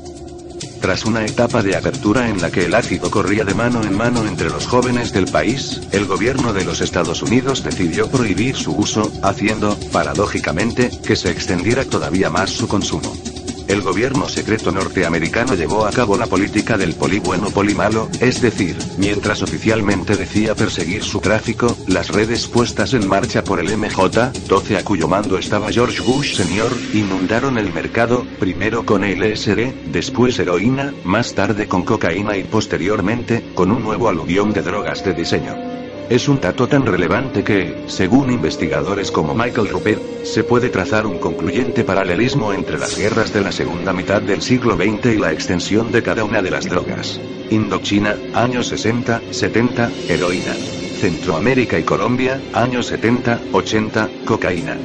Tras 0.89 1.05
una 1.05 1.23
etapa 1.23 1.63
de 1.63 1.77
apertura 1.77 2.31
en 2.31 2.41
la 2.41 2.51
que 2.51 2.65
el 2.65 2.75
ácido 2.75 3.11
corría 3.11 3.45
de 3.45 3.53
mano 3.53 3.83
en 3.83 3.95
mano 3.95 4.27
entre 4.27 4.49
los 4.49 4.67
jóvenes 4.67 5.13
del 5.13 5.27
país, 5.27 5.83
el 5.93 6.07
gobierno 6.07 6.55
de 6.55 6.65
los 6.65 6.81
Estados 6.81 7.21
Unidos 7.21 7.63
decidió 7.63 8.09
prohibir 8.09 8.57
su 8.57 8.75
uso, 8.75 9.13
haciendo, 9.23 9.79
paradójicamente, 9.93 10.91
que 11.07 11.15
se 11.15 11.31
extendiera 11.31 11.85
todavía 11.85 12.31
más 12.31 12.49
su 12.49 12.69
consumo. 12.69 13.13
El 13.69 13.83
gobierno 13.83 14.29
secreto 14.29 14.73
norteamericano 14.73 15.55
llevó 15.55 15.85
a 15.85 15.93
cabo 15.93 16.17
la 16.17 16.27
política 16.27 16.79
del 16.79 16.95
poli 16.95 17.19
bueno 17.19 17.51
poli 17.51 17.75
malo, 17.75 18.09
es 18.19 18.41
decir, 18.41 18.77
mientras 18.97 19.43
oficialmente 19.43 20.17
decía 20.17 20.55
perseguir 20.55 21.05
su 21.05 21.21
tráfico, 21.21 21.77
las 21.87 22.09
redes 22.09 22.47
puestas 22.47 22.95
en 22.95 23.07
marcha 23.07 23.45
por 23.45 23.61
el 23.61 23.69
MJ-12 23.69 24.79
a 24.79 24.85
cuyo 24.85 25.07
mando 25.07 25.37
estaba 25.37 25.71
George 25.71 26.01
Bush 26.01 26.37
Sr., 26.37 26.73
inundaron 26.95 27.59
el 27.59 27.71
mercado, 27.73 28.27
primero 28.41 28.87
con 28.87 29.03
LSD, 29.03 29.91
después 29.93 30.39
heroína, 30.39 30.95
más 31.05 31.35
tarde 31.35 31.69
con 31.69 31.83
cocaína 31.83 32.39
y 32.39 32.45
posteriormente, 32.45 33.53
con 33.55 33.71
un 33.71 33.83
nuevo 33.83 34.09
aluvión 34.09 34.53
de 34.55 34.63
drogas 34.63 35.05
de 35.05 35.13
diseño. 35.13 35.88
Es 36.11 36.27
un 36.27 36.41
dato 36.41 36.67
tan 36.67 36.87
relevante 36.87 37.45
que, 37.45 37.85
según 37.87 38.33
investigadores 38.33 39.11
como 39.11 39.35
Michael 39.35 39.69
Rupert, 39.69 40.25
se 40.25 40.43
puede 40.43 40.71
trazar 40.71 41.05
un 41.07 41.19
concluyente 41.19 41.85
paralelismo 41.85 42.55
entre 42.55 42.79
las 42.79 42.97
guerras 42.97 43.35
de 43.35 43.43
la 43.43 43.53
segunda 43.53 43.93
mitad 43.93 44.23
del 44.23 44.41
siglo 44.41 44.75
XX 44.75 45.15
y 45.15 45.19
la 45.19 45.33
extensión 45.33 45.93
de 45.93 46.03
cada 46.03 46.25
una 46.25 46.41
de 46.41 46.51
las 46.51 46.67
drogas. 46.67 47.21
Indochina, 47.51 48.17
años 48.33 48.69
60, 48.69 49.21
70, 49.31 49.91
heroína. 50.09 50.55
Centroamérica 50.99 51.79
y 51.79 51.83
Colombia, 51.83 52.41
años 52.55 52.87
70, 52.87 53.41
80, 53.53 54.09
cocaína. 54.25 54.79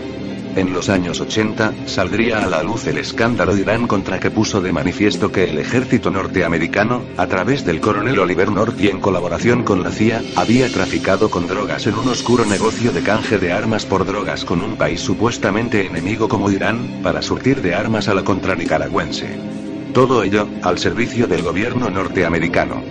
En 0.55 0.71
los 0.71 0.89
años 0.89 1.19
80, 1.19 1.73
saldría 1.87 2.43
a 2.43 2.47
la 2.47 2.61
luz 2.61 2.85
el 2.85 2.99
escándalo 2.99 3.57
Irán 3.57 3.87
contra 3.87 4.19
que 4.19 4.29
puso 4.29 4.61
de 4.61 4.71
manifiesto 4.71 5.31
que 5.31 5.45
el 5.49 5.57
ejército 5.57 6.11
norteamericano, 6.11 7.01
a 7.17 7.25
través 7.25 7.65
del 7.65 7.79
coronel 7.79 8.19
Oliver 8.19 8.51
North 8.51 8.79
y 8.79 8.89
en 8.89 8.99
colaboración 8.99 9.63
con 9.63 9.81
la 9.81 9.89
CIA, 9.89 10.21
había 10.35 10.69
traficado 10.69 11.31
con 11.31 11.47
drogas 11.47 11.87
en 11.87 11.95
un 11.95 12.07
oscuro 12.07 12.45
negocio 12.45 12.91
de 12.91 13.01
canje 13.01 13.39
de 13.39 13.51
armas 13.51 13.87
por 13.87 14.05
drogas 14.05 14.45
con 14.45 14.61
un 14.61 14.75
país 14.75 15.01
supuestamente 15.01 15.87
enemigo 15.87 16.27
como 16.27 16.51
Irán, 16.51 16.99
para 17.01 17.23
surtir 17.23 17.63
de 17.63 17.73
armas 17.73 18.07
a 18.07 18.13
la 18.13 18.23
contra 18.23 18.53
nicaragüense. 18.53 19.35
Todo 19.91 20.21
ello, 20.21 20.47
al 20.61 20.77
servicio 20.77 21.25
del 21.25 21.41
gobierno 21.41 21.89
norteamericano. 21.89 22.83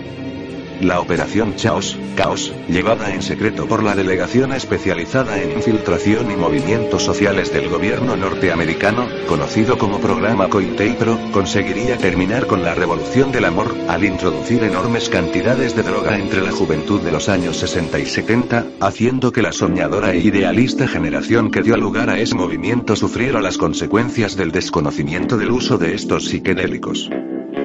La 0.81 0.99
operación 0.99 1.55
Chaos, 1.55 1.97
Caos, 2.15 2.53
llevada 2.67 3.13
en 3.13 3.21
secreto 3.21 3.67
por 3.67 3.83
la 3.83 3.95
delegación 3.95 4.51
especializada 4.53 5.41
en 5.41 5.51
infiltración 5.51 6.31
y 6.31 6.35
movimientos 6.35 7.03
sociales 7.03 7.53
del 7.53 7.69
gobierno 7.69 8.15
norteamericano, 8.15 9.07
conocido 9.27 9.77
como 9.77 9.99
programa 9.99 10.49
Cointelpro, 10.49 11.17
conseguiría 11.31 11.97
terminar 11.97 12.47
con 12.47 12.63
la 12.63 12.75
revolución 12.75 13.31
del 13.31 13.45
amor, 13.45 13.73
al 13.87 14.03
introducir 14.03 14.63
enormes 14.63 15.09
cantidades 15.09 15.75
de 15.75 15.83
droga 15.83 16.17
entre 16.17 16.41
la 16.41 16.51
juventud 16.51 17.01
de 17.01 17.11
los 17.11 17.29
años 17.29 17.57
60 17.57 17.99
y 17.99 18.05
70, 18.05 18.65
haciendo 18.79 19.31
que 19.31 19.41
la 19.41 19.51
soñadora 19.51 20.13
e 20.13 20.19
idealista 20.19 20.87
generación 20.87 21.51
que 21.51 21.61
dio 21.61 21.77
lugar 21.77 22.09
a 22.09 22.19
ese 22.19 22.35
movimiento 22.35 22.95
sufriera 22.95 23.41
las 23.41 23.57
consecuencias 23.57 24.35
del 24.35 24.51
desconocimiento 24.51 25.37
del 25.37 25.51
uso 25.51 25.77
de 25.77 25.95
estos 25.95 26.25
psicodélicos. 26.25 27.09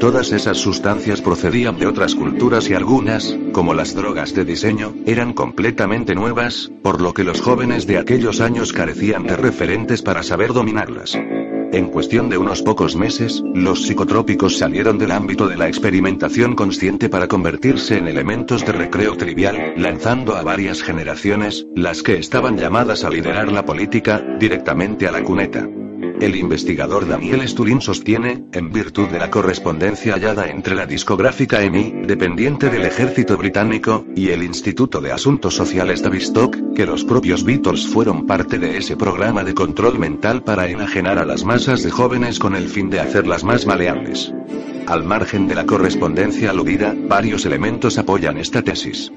Todas 0.00 0.30
esas 0.30 0.58
sustancias 0.58 1.20
procedían 1.20 1.76
de 1.76 1.86
otras 1.86 2.14
culturas 2.14 2.70
y 2.70 2.74
algunas, 2.74 3.36
como 3.52 3.74
las 3.74 3.94
drogas 3.94 4.32
de 4.32 4.44
diseño, 4.44 4.94
eran 5.06 5.32
completamente 5.32 6.14
nuevas, 6.14 6.70
por 6.82 7.00
lo 7.00 7.12
que 7.12 7.24
los 7.24 7.40
jóvenes 7.40 7.86
de 7.86 7.98
aquellos 7.98 8.40
años 8.40 8.72
carecían 8.72 9.24
de 9.24 9.36
referentes 9.36 10.02
para 10.02 10.22
saber 10.22 10.52
dominarlas. 10.52 11.18
En 11.70 11.88
cuestión 11.88 12.30
de 12.30 12.38
unos 12.38 12.62
pocos 12.62 12.96
meses, 12.96 13.42
los 13.54 13.82
psicotrópicos 13.82 14.56
salieron 14.56 14.98
del 14.98 15.10
ámbito 15.10 15.48
de 15.48 15.56
la 15.56 15.68
experimentación 15.68 16.54
consciente 16.54 17.08
para 17.08 17.26
convertirse 17.26 17.98
en 17.98 18.06
elementos 18.06 18.64
de 18.64 18.72
recreo 18.72 19.16
trivial, 19.16 19.74
lanzando 19.76 20.36
a 20.36 20.42
varias 20.42 20.82
generaciones, 20.82 21.66
las 21.74 22.02
que 22.02 22.18
estaban 22.18 22.56
llamadas 22.56 23.04
a 23.04 23.10
liderar 23.10 23.50
la 23.52 23.66
política, 23.66 24.24
directamente 24.38 25.08
a 25.08 25.12
la 25.12 25.22
cuneta. 25.22 25.68
El 26.20 26.34
investigador 26.34 27.06
Daniel 27.06 27.46
Stulin 27.48 27.80
sostiene, 27.80 28.44
en 28.52 28.72
virtud 28.72 29.06
de 29.08 29.20
la 29.20 29.30
correspondencia 29.30 30.14
hallada 30.14 30.48
entre 30.50 30.74
la 30.74 30.84
discográfica 30.84 31.62
EMI, 31.62 32.06
dependiente 32.06 32.70
del 32.70 32.84
ejército 32.86 33.36
británico, 33.36 34.04
y 34.16 34.30
el 34.30 34.42
Instituto 34.42 35.00
de 35.00 35.12
Asuntos 35.12 35.54
Sociales 35.54 36.02
de 36.02 36.10
Bistock, 36.10 36.56
que 36.74 36.86
los 36.86 37.04
propios 37.04 37.44
Beatles 37.44 37.86
fueron 37.86 38.26
parte 38.26 38.58
de 38.58 38.78
ese 38.78 38.96
programa 38.96 39.44
de 39.44 39.54
control 39.54 40.00
mental 40.00 40.42
para 40.42 40.68
enajenar 40.68 41.18
a 41.18 41.24
las 41.24 41.44
masas 41.44 41.84
de 41.84 41.90
jóvenes 41.90 42.40
con 42.40 42.56
el 42.56 42.68
fin 42.68 42.90
de 42.90 42.98
hacerlas 42.98 43.44
más 43.44 43.64
maleables. 43.64 44.34
Al 44.88 45.04
margen 45.04 45.46
de 45.46 45.54
la 45.54 45.66
correspondencia 45.66 46.50
aludida, 46.50 46.96
varios 46.96 47.46
elementos 47.46 47.96
apoyan 47.96 48.38
esta 48.38 48.62
tesis. 48.62 49.12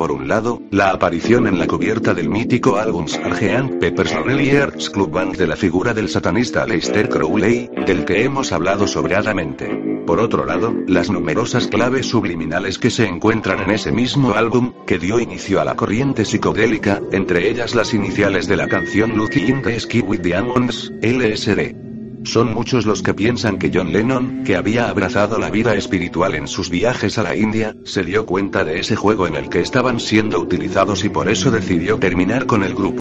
Por 0.00 0.12
un 0.12 0.28
lado, 0.28 0.62
la 0.70 0.92
aparición 0.92 1.46
en 1.46 1.58
la 1.58 1.66
cubierta 1.66 2.14
del 2.14 2.30
mítico 2.30 2.78
álbum 2.78 3.06
Sgt. 3.06 3.80
Pepper's 3.80 4.14
Lonely 4.14 4.50
Club 4.94 5.10
Band 5.10 5.36
de 5.36 5.46
la 5.46 5.56
figura 5.56 5.92
del 5.92 6.08
satanista 6.08 6.66
Leicester 6.66 7.06
Crowley, 7.06 7.68
del 7.84 8.06
que 8.06 8.24
hemos 8.24 8.50
hablado 8.52 8.88
sobradamente. 8.88 9.68
Por 10.06 10.20
otro 10.20 10.46
lado, 10.46 10.74
las 10.86 11.10
numerosas 11.10 11.66
claves 11.66 12.06
subliminales 12.06 12.78
que 12.78 12.88
se 12.88 13.04
encuentran 13.04 13.60
en 13.60 13.72
ese 13.72 13.92
mismo 13.92 14.32
álbum, 14.32 14.72
que 14.86 14.98
dio 14.98 15.20
inicio 15.20 15.60
a 15.60 15.66
la 15.66 15.76
corriente 15.76 16.24
psicodélica, 16.24 17.02
entre 17.12 17.50
ellas 17.50 17.74
las 17.74 17.92
iniciales 17.92 18.48
de 18.48 18.56
la 18.56 18.68
canción 18.68 19.18
Lucky 19.18 19.50
in 19.50 19.60
the 19.60 19.78
Sky 19.78 20.00
with 20.00 20.20
Diamonds, 20.20 20.90
LSD. 21.02 21.89
Son 22.24 22.52
muchos 22.52 22.84
los 22.84 23.02
que 23.02 23.14
piensan 23.14 23.58
que 23.58 23.70
John 23.72 23.92
Lennon, 23.92 24.44
que 24.44 24.56
había 24.56 24.88
abrazado 24.88 25.38
la 25.38 25.50
vida 25.50 25.74
espiritual 25.74 26.34
en 26.34 26.48
sus 26.48 26.68
viajes 26.68 27.16
a 27.16 27.22
la 27.22 27.34
India, 27.34 27.74
se 27.84 28.04
dio 28.04 28.26
cuenta 28.26 28.62
de 28.62 28.78
ese 28.78 28.94
juego 28.94 29.26
en 29.26 29.36
el 29.36 29.48
que 29.48 29.60
estaban 29.60 30.00
siendo 30.00 30.38
utilizados 30.38 31.04
y 31.04 31.08
por 31.08 31.30
eso 31.30 31.50
decidió 31.50 31.98
terminar 31.98 32.46
con 32.46 32.62
el 32.62 32.74
grupo. 32.74 33.00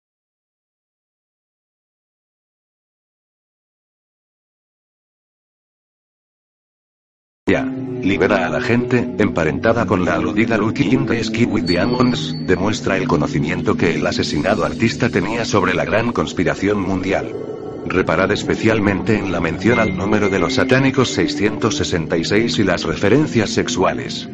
Ya. 7.45 7.65
Libera 7.65 8.45
a 8.45 8.49
la 8.49 8.61
gente, 8.61 9.15
emparentada 9.17 9.85
con 9.85 10.05
la 10.05 10.13
aludida 10.15 10.57
Lucky 10.57 10.93
in 10.93 11.05
the 11.05 11.21
Sky 11.21 11.45
with 11.45 11.63
Diamonds, 11.63 12.33
demuestra 12.47 12.95
el 12.95 13.07
conocimiento 13.07 13.75
que 13.75 13.95
el 13.95 14.07
asesinado 14.07 14.63
artista 14.63 15.09
tenía 15.09 15.43
sobre 15.43 15.73
la 15.73 15.83
gran 15.83 16.13
conspiración 16.13 16.79
mundial. 16.79 17.59
Reparad 17.86 18.31
especialmente 18.31 19.17
en 19.17 19.31
la 19.31 19.39
mención 19.39 19.79
al 19.79 19.95
número 19.95 20.29
de 20.29 20.39
los 20.39 20.55
satánicos 20.55 21.09
666 21.09 22.59
y 22.59 22.63
las 22.63 22.83
referencias 22.83 23.50
sexuales. 23.50 24.29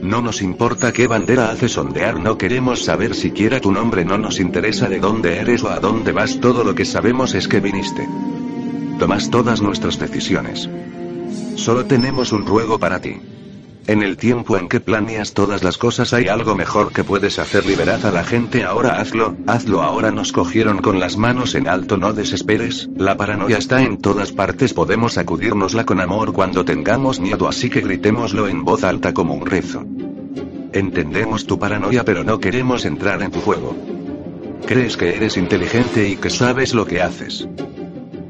No 0.00 0.20
nos 0.20 0.42
importa 0.42 0.92
qué 0.92 1.06
bandera 1.06 1.50
hace 1.50 1.68
sondear, 1.68 2.20
no 2.20 2.36
queremos 2.36 2.84
saber 2.84 3.14
siquiera 3.14 3.60
tu 3.60 3.72
nombre, 3.72 4.04
no 4.04 4.18
nos 4.18 4.38
interesa 4.38 4.88
de 4.88 5.00
dónde 5.00 5.38
eres 5.38 5.62
o 5.62 5.70
a 5.70 5.80
dónde 5.80 6.12
vas, 6.12 6.40
todo 6.40 6.62
lo 6.62 6.74
que 6.74 6.84
sabemos 6.84 7.34
es 7.34 7.48
que 7.48 7.60
viniste. 7.60 8.06
Tomas 8.98 9.30
todas 9.30 9.62
nuestras 9.62 9.98
decisiones. 9.98 10.68
Solo 11.56 11.86
tenemos 11.86 12.32
un 12.32 12.44
ruego 12.44 12.78
para 12.78 13.00
ti. 13.00 13.20
En 13.86 14.02
el 14.02 14.16
tiempo 14.16 14.56
en 14.56 14.68
que 14.68 14.80
planeas 14.80 15.34
todas 15.34 15.62
las 15.62 15.76
cosas 15.76 16.14
hay 16.14 16.28
algo 16.28 16.54
mejor 16.54 16.90
que 16.90 17.04
puedes 17.04 17.38
hacer. 17.38 17.66
Liberad 17.66 18.06
a 18.06 18.10
la 18.10 18.24
gente 18.24 18.64
ahora, 18.64 18.98
hazlo, 18.98 19.36
hazlo 19.46 19.82
ahora. 19.82 20.10
Nos 20.10 20.32
cogieron 20.32 20.78
con 20.78 21.00
las 21.00 21.18
manos 21.18 21.54
en 21.54 21.68
alto, 21.68 21.98
no 21.98 22.14
desesperes. 22.14 22.88
La 22.96 23.18
paranoia 23.18 23.58
está 23.58 23.82
en 23.82 23.98
todas 23.98 24.32
partes. 24.32 24.72
Podemos 24.72 25.18
acudirnosla 25.18 25.84
con 25.84 26.00
amor 26.00 26.32
cuando 26.32 26.64
tengamos 26.64 27.20
miedo, 27.20 27.46
así 27.46 27.68
que 27.68 27.82
gritémoslo 27.82 28.48
en 28.48 28.64
voz 28.64 28.84
alta 28.84 29.12
como 29.12 29.34
un 29.34 29.44
rezo. 29.44 29.84
Entendemos 30.72 31.46
tu 31.46 31.58
paranoia, 31.58 32.06
pero 32.06 32.24
no 32.24 32.40
queremos 32.40 32.86
entrar 32.86 33.22
en 33.22 33.30
tu 33.30 33.40
juego. 33.40 33.76
Crees 34.66 34.96
que 34.96 35.14
eres 35.14 35.36
inteligente 35.36 36.08
y 36.08 36.16
que 36.16 36.30
sabes 36.30 36.72
lo 36.72 36.86
que 36.86 37.02
haces. 37.02 37.46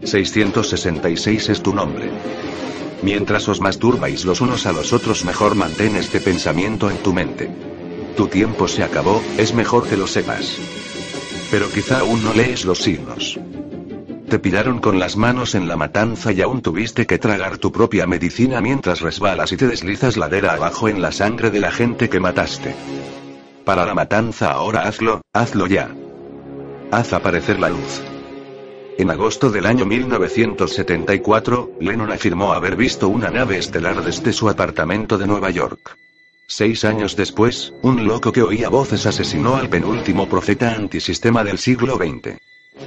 666 0.02 1.48
es 1.48 1.62
tu 1.62 1.72
nombre. 1.72 2.11
Mientras 3.04 3.46
os 3.50 3.60
masturbáis 3.60 4.24
los 4.24 4.40
unos 4.40 4.64
a 4.64 4.72
los 4.72 4.94
otros 4.94 5.26
mejor 5.26 5.54
mantén 5.54 5.94
este 5.94 6.20
pensamiento 6.20 6.90
en 6.90 6.96
tu 6.96 7.12
mente. 7.12 7.50
Tu 8.16 8.28
tiempo 8.28 8.66
se 8.66 8.82
acabó, 8.82 9.22
es 9.36 9.52
mejor 9.52 9.86
que 9.86 9.98
lo 9.98 10.06
sepas. 10.06 10.56
Pero 11.50 11.68
quizá 11.68 11.98
aún 11.98 12.24
no 12.24 12.32
lees 12.32 12.64
los 12.64 12.78
signos. 12.78 13.38
Te 14.30 14.38
pillaron 14.38 14.78
con 14.78 14.98
las 14.98 15.18
manos 15.18 15.54
en 15.54 15.68
la 15.68 15.76
matanza 15.76 16.32
y 16.32 16.40
aún 16.40 16.62
tuviste 16.62 17.06
que 17.06 17.18
tragar 17.18 17.58
tu 17.58 17.72
propia 17.72 18.06
medicina 18.06 18.62
mientras 18.62 19.02
resbalas 19.02 19.52
y 19.52 19.58
te 19.58 19.66
deslizas 19.66 20.16
ladera 20.16 20.54
abajo 20.54 20.88
en 20.88 21.02
la 21.02 21.12
sangre 21.12 21.50
de 21.50 21.60
la 21.60 21.72
gente 21.72 22.08
que 22.08 22.20
mataste. 22.20 22.74
Para 23.66 23.84
la 23.84 23.92
matanza 23.92 24.50
ahora 24.52 24.88
hazlo, 24.88 25.20
hazlo 25.34 25.66
ya. 25.66 25.90
Haz 26.90 27.12
aparecer 27.12 27.60
la 27.60 27.68
luz. 27.68 28.13
En 28.96 29.11
agosto 29.11 29.50
del 29.50 29.66
año 29.66 29.85
1974, 29.87 31.72
Lennon 31.80 32.12
afirmó 32.12 32.52
haber 32.52 32.76
visto 32.76 33.09
una 33.09 33.28
nave 33.28 33.59
estelar 33.59 34.04
desde 34.04 34.33
su 34.33 34.48
apartamento 34.48 35.18
de 35.18 35.26
Nueva 35.26 35.50
York. 35.50 35.96
Seis 36.46 36.85
años 36.85 37.16
después, 37.16 37.72
un 37.83 38.07
loco 38.07 38.30
que 38.30 38.42
oía 38.42 38.68
voces 38.68 39.07
asesinó 39.07 39.57
al 39.57 39.68
penúltimo 39.68 40.28
profeta 40.28 40.74
antisistema 40.74 41.42
del 41.42 41.59
siglo 41.59 41.96
XX. 41.96 42.38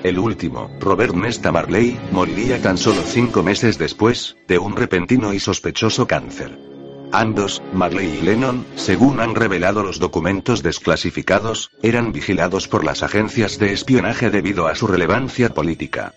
El 0.03 0.17
último, 0.19 0.71
Robert 0.79 1.13
Nesta 1.13 1.51
Marley, 1.51 1.99
moriría 2.11 2.61
tan 2.61 2.77
solo 2.77 3.01
cinco 3.01 3.43
meses 3.43 3.77
después, 3.77 4.37
de 4.47 4.59
un 4.59 4.77
repentino 4.77 5.33
y 5.33 5.39
sospechoso 5.39 6.07
cáncer. 6.07 6.76
Ambos, 7.11 7.61
Marley 7.73 8.19
y 8.19 8.21
Lennon, 8.21 8.65
según 8.75 9.19
han 9.19 9.33
revelado 9.33 9.81
los 9.81 9.99
documentos 9.99 10.61
desclasificados, 10.61 11.71
eran 11.81 12.11
vigilados 12.11 12.67
por 12.67 12.83
las 12.83 13.01
agencias 13.01 13.57
de 13.59 13.71
espionaje 13.73 14.29
debido 14.29 14.67
a 14.67 14.75
su 14.75 14.87
relevancia 14.87 15.49
política. 15.53 16.13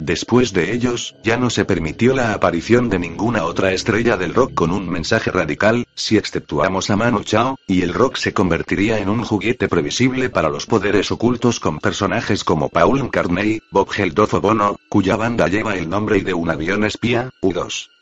Después 0.00 0.52
de 0.52 0.72
ellos, 0.72 1.14
ya 1.22 1.36
no 1.36 1.48
se 1.48 1.64
permitió 1.64 2.12
la 2.12 2.34
aparición 2.34 2.88
de 2.88 2.98
ninguna 2.98 3.44
otra 3.44 3.72
estrella 3.72 4.16
del 4.16 4.34
rock 4.34 4.52
con 4.52 4.72
un 4.72 4.88
mensaje 4.88 5.30
radical, 5.30 5.86
si 5.94 6.16
exceptuamos 6.16 6.90
a 6.90 6.96
Manu 6.96 7.22
Chao, 7.22 7.56
y 7.68 7.82
el 7.82 7.94
rock 7.94 8.16
se 8.16 8.34
convertiría 8.34 8.98
en 8.98 9.08
un 9.08 9.22
juguete 9.22 9.68
previsible 9.68 10.28
para 10.28 10.48
los 10.48 10.66
poderes 10.66 11.12
ocultos 11.12 11.60
con 11.60 11.78
personajes 11.78 12.42
como 12.42 12.68
Paul 12.68 13.04
McCartney, 13.04 13.62
Bob 13.70 13.90
Geldof 13.90 14.34
o 14.34 14.40
Bono, 14.40 14.76
cuya 14.88 15.14
banda 15.14 15.46
lleva 15.46 15.76
el 15.76 15.88
nombre 15.88 16.18
y 16.18 16.22
de 16.22 16.34
un 16.34 16.50
avión 16.50 16.82
espía, 16.82 17.30
U-2. 17.40 17.92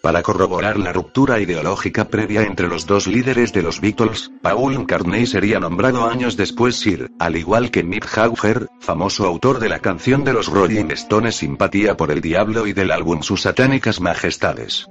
Para 0.00 0.22
corroborar 0.22 0.78
la 0.78 0.92
ruptura 0.92 1.40
ideológica 1.40 2.08
previa 2.08 2.42
entre 2.42 2.68
los 2.68 2.86
dos 2.86 3.08
líderes 3.08 3.52
de 3.52 3.62
los 3.62 3.80
Beatles, 3.80 4.30
Paul 4.42 4.78
McCartney 4.78 5.26
sería 5.26 5.58
nombrado 5.58 6.08
años 6.08 6.36
después 6.36 6.76
Sir, 6.76 7.10
al 7.18 7.36
igual 7.36 7.72
que 7.72 7.82
Mick 7.82 8.06
Jagger, 8.06 8.68
famoso 8.78 9.26
autor 9.26 9.58
de 9.58 9.68
la 9.68 9.80
canción 9.80 10.22
de 10.22 10.32
los 10.32 10.46
Rolling 10.46 10.90
Stones 10.92 11.36
Simpatía 11.36 11.96
por 11.96 12.12
el 12.12 12.20
Diablo 12.20 12.68
y 12.68 12.72
del 12.74 12.92
álbum 12.92 13.22
Sus 13.22 13.42
Satánicas 13.42 14.00
Majestades. 14.00 14.86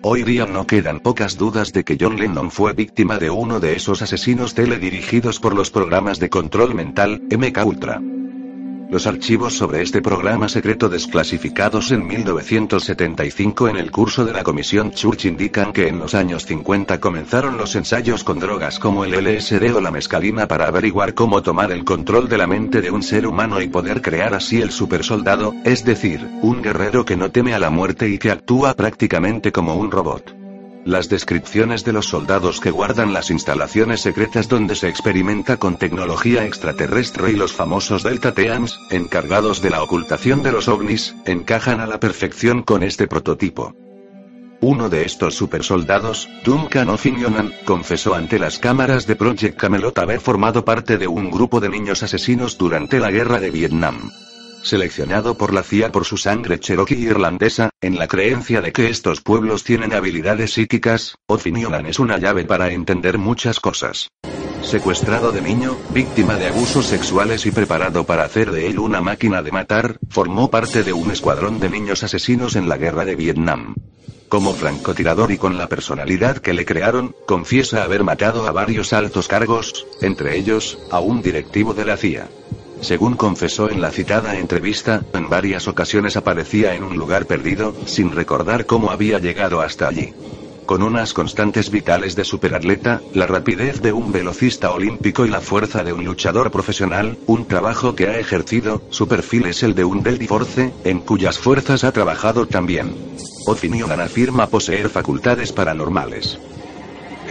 Hoy 0.00 0.22
día 0.22 0.46
no 0.46 0.64
quedan 0.66 1.00
pocas 1.00 1.36
dudas 1.36 1.72
de 1.72 1.82
que 1.82 1.96
John 2.00 2.16
Lennon 2.16 2.52
fue 2.52 2.72
víctima 2.72 3.18
de 3.18 3.30
uno 3.30 3.58
de 3.58 3.74
esos 3.74 4.00
asesinos 4.00 4.54
teledirigidos 4.54 5.40
por 5.40 5.54
los 5.56 5.70
programas 5.70 6.20
de 6.20 6.30
control 6.30 6.74
mental, 6.74 7.22
MK 7.30 7.66
Ultra. 7.66 8.00
Los 8.92 9.06
archivos 9.06 9.56
sobre 9.56 9.80
este 9.80 10.02
programa 10.02 10.50
secreto 10.50 10.90
desclasificados 10.90 11.92
en 11.92 12.06
1975 12.06 13.68
en 13.70 13.78
el 13.78 13.90
curso 13.90 14.26
de 14.26 14.34
la 14.34 14.42
Comisión 14.42 14.90
Church 14.90 15.24
indican 15.24 15.72
que 15.72 15.88
en 15.88 15.98
los 15.98 16.14
años 16.14 16.44
50 16.44 17.00
comenzaron 17.00 17.56
los 17.56 17.74
ensayos 17.74 18.22
con 18.22 18.38
drogas 18.38 18.78
como 18.78 19.06
el 19.06 19.12
LSD 19.12 19.74
o 19.74 19.80
la 19.80 19.90
mescalina 19.90 20.46
para 20.46 20.66
averiguar 20.66 21.14
cómo 21.14 21.42
tomar 21.42 21.72
el 21.72 21.86
control 21.86 22.28
de 22.28 22.36
la 22.36 22.46
mente 22.46 22.82
de 22.82 22.90
un 22.90 23.02
ser 23.02 23.26
humano 23.26 23.62
y 23.62 23.68
poder 23.68 24.02
crear 24.02 24.34
así 24.34 24.60
el 24.60 24.70
supersoldado, 24.70 25.54
es 25.64 25.86
decir, 25.86 26.28
un 26.42 26.60
guerrero 26.60 27.06
que 27.06 27.16
no 27.16 27.30
teme 27.30 27.54
a 27.54 27.58
la 27.58 27.70
muerte 27.70 28.10
y 28.10 28.18
que 28.18 28.30
actúa 28.30 28.74
prácticamente 28.74 29.52
como 29.52 29.74
un 29.74 29.90
robot. 29.90 30.41
Las 30.84 31.08
descripciones 31.08 31.84
de 31.84 31.92
los 31.92 32.06
soldados 32.06 32.60
que 32.60 32.72
guardan 32.72 33.12
las 33.12 33.30
instalaciones 33.30 34.00
secretas 34.00 34.48
donde 34.48 34.74
se 34.74 34.88
experimenta 34.88 35.56
con 35.56 35.76
tecnología 35.76 36.44
extraterrestre 36.44 37.30
y 37.30 37.36
los 37.36 37.52
famosos 37.52 38.02
Delta 38.02 38.32
Teams, 38.34 38.76
encargados 38.90 39.62
de 39.62 39.70
la 39.70 39.82
ocultación 39.84 40.42
de 40.42 40.50
los 40.50 40.66
ovnis, 40.66 41.14
encajan 41.24 41.80
a 41.80 41.86
la 41.86 42.00
perfección 42.00 42.62
con 42.62 42.82
este 42.82 43.06
prototipo. 43.06 43.76
Uno 44.60 44.88
de 44.88 45.04
estos 45.04 45.36
supersoldados, 45.36 46.28
Duncan 46.44 46.88
O'Finionan, 46.88 47.52
confesó 47.64 48.14
ante 48.14 48.40
las 48.40 48.58
cámaras 48.58 49.06
de 49.06 49.14
Project 49.14 49.56
Camelot 49.56 49.96
haber 49.98 50.20
formado 50.20 50.64
parte 50.64 50.98
de 50.98 51.06
un 51.06 51.30
grupo 51.30 51.60
de 51.60 51.68
niños 51.68 52.02
asesinos 52.02 52.58
durante 52.58 52.98
la 52.98 53.12
guerra 53.12 53.38
de 53.38 53.50
Vietnam 53.52 54.10
seleccionado 54.62 55.36
por 55.36 55.52
la 55.52 55.62
CIA 55.62 55.92
por 55.92 56.04
su 56.04 56.16
sangre 56.16 56.58
cherokee 56.58 56.94
irlandesa, 56.94 57.70
en 57.80 57.98
la 57.98 58.08
creencia 58.08 58.60
de 58.60 58.72
que 58.72 58.88
estos 58.88 59.20
pueblos 59.20 59.64
tienen 59.64 59.92
habilidades 59.92 60.54
psíquicas, 60.54 61.16
O'Finiolan 61.26 61.86
es 61.86 61.98
una 61.98 62.18
llave 62.18 62.44
para 62.44 62.72
entender 62.72 63.18
muchas 63.18 63.60
cosas. 63.60 64.08
Secuestrado 64.62 65.32
de 65.32 65.42
niño, 65.42 65.76
víctima 65.90 66.36
de 66.36 66.46
abusos 66.46 66.86
sexuales 66.86 67.44
y 67.46 67.50
preparado 67.50 68.04
para 68.04 68.24
hacer 68.24 68.52
de 68.52 68.68
él 68.68 68.78
una 68.78 69.00
máquina 69.00 69.42
de 69.42 69.50
matar, 69.50 69.98
formó 70.08 70.50
parte 70.50 70.84
de 70.84 70.92
un 70.92 71.10
escuadrón 71.10 71.58
de 71.58 71.68
niños 71.68 72.02
asesinos 72.04 72.56
en 72.56 72.68
la 72.68 72.76
guerra 72.76 73.04
de 73.04 73.16
Vietnam. 73.16 73.74
Como 74.28 74.54
francotirador 74.54 75.30
y 75.30 75.36
con 75.36 75.58
la 75.58 75.68
personalidad 75.68 76.38
que 76.38 76.54
le 76.54 76.64
crearon, 76.64 77.14
confiesa 77.26 77.82
haber 77.82 78.02
matado 78.02 78.46
a 78.46 78.52
varios 78.52 78.94
altos 78.94 79.28
cargos, 79.28 79.86
entre 80.00 80.38
ellos, 80.38 80.78
a 80.90 81.00
un 81.00 81.20
directivo 81.20 81.74
de 81.74 81.84
la 81.84 81.98
CIA. 81.98 82.28
Según 82.82 83.14
confesó 83.14 83.70
en 83.70 83.80
la 83.80 83.92
citada 83.92 84.36
entrevista, 84.36 85.04
en 85.14 85.28
varias 85.28 85.68
ocasiones 85.68 86.16
aparecía 86.16 86.74
en 86.74 86.82
un 86.82 86.96
lugar 86.96 87.26
perdido, 87.26 87.74
sin 87.86 88.10
recordar 88.10 88.66
cómo 88.66 88.90
había 88.90 89.20
llegado 89.20 89.60
hasta 89.60 89.86
allí. 89.86 90.12
Con 90.66 90.82
unas 90.82 91.12
constantes 91.12 91.70
vitales 91.70 92.16
de 92.16 92.24
superatleta, 92.24 93.00
la 93.14 93.26
rapidez 93.26 93.82
de 93.82 93.92
un 93.92 94.10
velocista 94.10 94.72
olímpico 94.72 95.24
y 95.24 95.28
la 95.28 95.40
fuerza 95.40 95.84
de 95.84 95.92
un 95.92 96.04
luchador 96.04 96.50
profesional, 96.50 97.18
un 97.26 97.46
trabajo 97.46 97.94
que 97.94 98.08
ha 98.08 98.18
ejercido, 98.18 98.82
su 98.90 99.06
perfil 99.06 99.46
es 99.46 99.62
el 99.62 99.74
de 99.74 99.84
un 99.84 100.02
Delta 100.02 100.26
Force, 100.26 100.72
en 100.84 101.00
cuyas 101.00 101.38
fuerzas 101.38 101.84
ha 101.84 101.92
trabajado 101.92 102.46
también. 102.46 102.94
O'Finiolan 103.46 104.00
afirma 104.00 104.48
poseer 104.48 104.88
facultades 104.88 105.52
paranormales. 105.52 106.38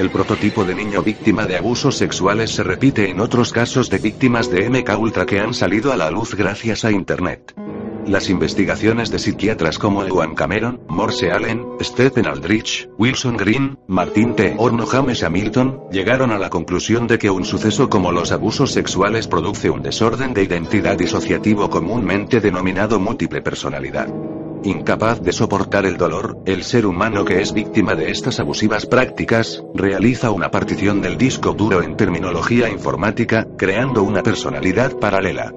El 0.01 0.09
prototipo 0.09 0.65
de 0.65 0.73
niño 0.73 1.03
víctima 1.03 1.45
de 1.45 1.57
abusos 1.57 1.95
sexuales 1.95 2.49
se 2.49 2.63
repite 2.63 3.11
en 3.11 3.19
otros 3.19 3.53
casos 3.53 3.87
de 3.91 3.99
víctimas 3.99 4.49
de 4.49 4.67
MK 4.67 4.97
Ultra 4.97 5.27
que 5.27 5.39
han 5.39 5.53
salido 5.53 5.93
a 5.93 5.95
la 5.95 6.09
luz 6.09 6.33
gracias 6.33 6.85
a 6.85 6.91
Internet. 6.91 7.53
Las 8.07 8.27
investigaciones 8.27 9.11
de 9.11 9.19
psiquiatras 9.19 9.77
como 9.77 10.03
Ewan 10.03 10.33
Cameron, 10.33 10.81
Morse 10.87 11.31
Allen, 11.31 11.63
Stephen 11.81 12.25
Aldrich, 12.25 12.89
Wilson 12.97 13.37
Green, 13.37 13.77
Martin 13.85 14.35
T. 14.35 14.55
Orno 14.57 14.87
James 14.87 15.21
Hamilton, 15.21 15.83
llegaron 15.91 16.31
a 16.31 16.39
la 16.39 16.49
conclusión 16.49 17.05
de 17.05 17.19
que 17.19 17.29
un 17.29 17.45
suceso 17.45 17.87
como 17.87 18.11
los 18.11 18.31
abusos 18.31 18.71
sexuales 18.71 19.27
produce 19.27 19.69
un 19.69 19.83
desorden 19.83 20.33
de 20.33 20.41
identidad 20.41 20.97
disociativo 20.97 21.69
comúnmente 21.69 22.41
denominado 22.41 22.99
múltiple 22.99 23.43
personalidad. 23.43 24.11
Incapaz 24.63 25.21
de 25.21 25.32
soportar 25.32 25.88
el 25.88 25.97
dolor, 25.97 26.38
el 26.45 26.63
ser 26.63 26.86
humano 26.86 27.26
que 27.26 27.41
es 27.41 27.52
víctima 27.52 27.95
de 27.95 28.12
estas 28.12 28.39
abusivas 28.39 28.86
prácticas, 28.86 29.63
realiza 29.74 30.30
una 30.30 30.52
partición 30.52 31.02
del 31.02 31.17
disco 31.17 31.54
duro 31.54 31.82
en 31.82 31.97
terminología 31.97 32.69
informática, 32.69 33.47
creando 33.58 34.04
una 34.04 34.21
personalidad 34.21 35.00
paralela. 35.00 35.52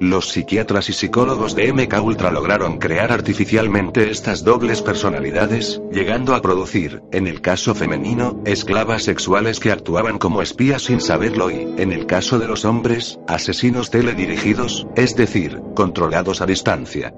Los 0.00 0.30
psiquiatras 0.30 0.88
y 0.88 0.94
psicólogos 0.94 1.54
de 1.54 1.70
MK 1.70 2.02
Ultra 2.02 2.30
lograron 2.30 2.78
crear 2.78 3.12
artificialmente 3.12 4.10
estas 4.10 4.42
dobles 4.42 4.80
personalidades, 4.80 5.82
llegando 5.92 6.34
a 6.34 6.40
producir, 6.40 7.02
en 7.12 7.26
el 7.26 7.42
caso 7.42 7.74
femenino, 7.74 8.40
esclavas 8.46 9.02
sexuales 9.04 9.60
que 9.60 9.72
actuaban 9.72 10.16
como 10.16 10.40
espías 10.40 10.82
sin 10.82 11.02
saberlo 11.02 11.50
y, 11.50 11.74
en 11.76 11.92
el 11.92 12.06
caso 12.06 12.38
de 12.38 12.46
los 12.46 12.64
hombres, 12.64 13.18
asesinos 13.28 13.90
teledirigidos, 13.90 14.86
es 14.96 15.14
decir, 15.14 15.60
controlados 15.74 16.40
a 16.40 16.46
distancia. 16.46 17.12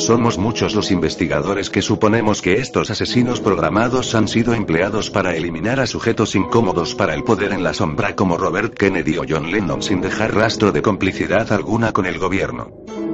Somos 0.00 0.38
muchos 0.38 0.74
los 0.74 0.90
investigadores 0.90 1.68
que 1.68 1.82
suponemos 1.82 2.40
que 2.40 2.54
estos 2.54 2.90
asesinos 2.90 3.38
programados 3.38 4.14
han 4.14 4.28
sido 4.28 4.54
empleados 4.54 5.10
para 5.10 5.36
eliminar 5.36 5.78
a 5.78 5.86
sujetos 5.86 6.34
incómodos 6.34 6.94
para 6.94 7.14
el 7.14 7.22
poder 7.22 7.52
en 7.52 7.62
la 7.62 7.74
sombra 7.74 8.16
como 8.16 8.38
Robert 8.38 8.72
Kennedy 8.72 9.18
o 9.18 9.24
John 9.28 9.50
Lennon 9.50 9.82
sin 9.82 10.00
dejar 10.00 10.34
rastro 10.34 10.72
de 10.72 10.80
complicidad 10.80 11.52
alguna 11.52 11.92
con 11.92 12.06
el 12.06 12.18
gobierno. 12.18 12.70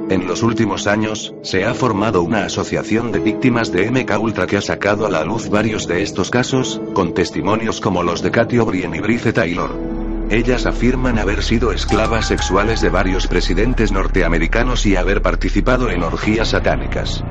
En 0.09 0.27
los 0.27 0.43
últimos 0.43 0.87
años, 0.87 1.33
se 1.43 1.65
ha 1.65 1.73
formado 1.73 2.21
una 2.21 2.45
asociación 2.45 3.11
de 3.11 3.19
víctimas 3.19 3.69
de 3.73 3.91
MK 3.91 4.17
Ultra 4.17 4.47
que 4.47 4.55
ha 4.55 4.61
sacado 4.61 5.05
a 5.05 5.09
la 5.09 5.25
luz 5.25 5.49
varios 5.49 5.87
de 5.87 6.01
estos 6.03 6.31
casos, 6.31 6.79
con 6.93 7.13
testimonios 7.13 7.81
como 7.81 8.01
los 8.01 8.21
de 8.21 8.31
Katy 8.31 8.59
O'Brien 8.59 8.95
y 8.95 9.01
Brice 9.01 9.33
Taylor. 9.33 10.06
Ellas 10.29 10.65
afirman 10.65 11.19
haber 11.19 11.41
sido 11.41 11.71
esclavas 11.71 12.27
sexuales 12.27 12.81
de 12.81 12.89
varios 12.89 13.27
presidentes 13.27 13.93
norteamericanos 13.93 14.85
y 14.85 14.97
haber 14.97 15.21
participado 15.21 15.89
en 15.89 16.03
orgías 16.03 16.49
satánicas. 16.49 17.23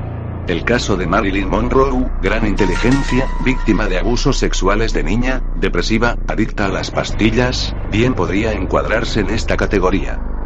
El 0.47 0.63
caso 0.63 0.97
de 0.97 1.05
Marilyn 1.05 1.47
Monroe, 1.47 2.09
gran 2.23 2.47
inteligencia, 2.47 3.27
víctima 3.45 3.87
de 3.87 3.99
abusos 3.99 4.37
sexuales 4.37 4.93
de 4.93 5.03
niña, 5.03 5.43
depresiva, 5.59 6.15
adicta 6.27 6.65
a 6.65 6.69
las 6.69 6.89
pastillas, 6.89 7.75
bien 7.91 8.15
podría 8.15 8.53
encuadrarse 8.53 9.19
en 9.19 9.29
esta 9.29 9.57
categoría. 9.57 10.36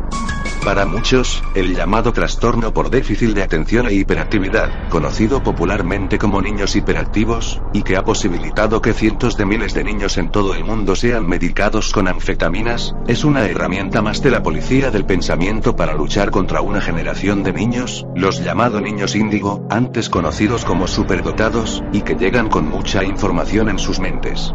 Para 0.64 0.86
muchos, 0.86 1.44
el 1.56 1.76
llamado 1.76 2.14
trastorno 2.14 2.72
por 2.72 2.92
déficit 2.92 3.32
de 3.32 3.42
atención 3.42 3.88
e 3.88 3.94
hiperactividad, 3.94 4.90
conocido 4.90 5.42
popularmente 5.42 6.20
como 6.20 6.40
niños 6.40 6.76
hiperactivos, 6.76 7.60
y 7.74 7.82
que 7.82 7.98
ha 7.98 8.04
posibilitado 8.04 8.80
que 8.80 8.94
cientos 8.94 9.38
de 9.38 9.46
miles 9.46 9.74
de 9.74 9.84
niños 9.84 10.20
en 10.20 10.30
todo 10.30 10.54
el 10.54 10.64
mundo 10.64 10.96
sean 10.96 11.28
medicados 11.28 11.92
con 11.92 12.08
anfetaminas, 12.08 12.96
es 13.08 13.24
una 13.24 13.46
herramienta 13.46 14.04
más 14.04 14.22
de 14.22 14.30
la 14.30 14.44
policía 14.44 14.92
del 14.92 15.06
pensamiento 15.06 15.76
para 15.76 15.96
luchar 15.96 16.30
contra 16.30 16.62
una 16.62 16.80
generación 16.80 17.42
de 17.42 17.54
niños, 17.54 18.06
los 18.16 18.44
llamados 18.44 18.84
niños 18.84 19.16
índigo, 19.16 19.66
antes 19.72 20.10
conocidos 20.10 20.64
como 20.64 20.88
superdotados, 20.88 21.84
y 21.92 22.02
que 22.02 22.14
llegan 22.14 22.50
con 22.50 22.70
mucha 22.70 23.04
información 23.04 23.68
en 23.68 23.80
sus 23.80 24.00
mentes. 24.00 24.54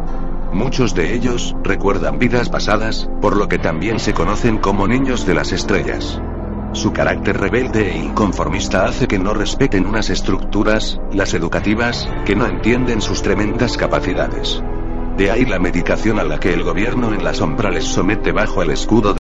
Muchos 0.53 0.95
de 0.95 1.15
ellos, 1.15 1.55
recuerdan 1.63 2.19
vidas 2.19 2.49
pasadas, 2.49 3.11
por 3.21 3.37
lo 3.37 3.49
que 3.49 3.59
también 3.59 3.99
se 3.99 4.15
conocen 4.15 4.59
como 4.59 4.89
niños 4.89 5.27
de 5.27 5.35
las 5.35 5.53
estrellas. 5.53 6.21
Su 6.73 6.93
carácter 6.93 7.41
rebelde 7.41 7.93
e 7.93 7.99
inconformista 7.99 8.85
hace 8.85 9.07
que 9.07 9.19
no 9.19 9.35
respeten 9.35 9.87
unas 9.87 10.11
estructuras, 10.11 11.01
las 11.13 11.35
educativas, 11.35 12.09
que 12.25 12.37
no 12.37 12.47
entienden 12.47 13.01
sus 13.01 13.23
tremendas 13.23 13.77
capacidades. 13.77 14.63
De 15.17 15.31
ahí 15.31 15.47
la 15.47 15.59
medicación 15.59 16.19
a 16.19 16.25
la 16.25 16.39
que 16.39 16.53
el 16.53 16.63
gobierno 16.63 17.15
en 17.15 17.25
la 17.25 17.33
sombra 17.33 17.71
les 17.71 17.85
somete 17.85 18.33
bajo 18.33 18.63
el 18.63 18.71
escudo 18.71 19.17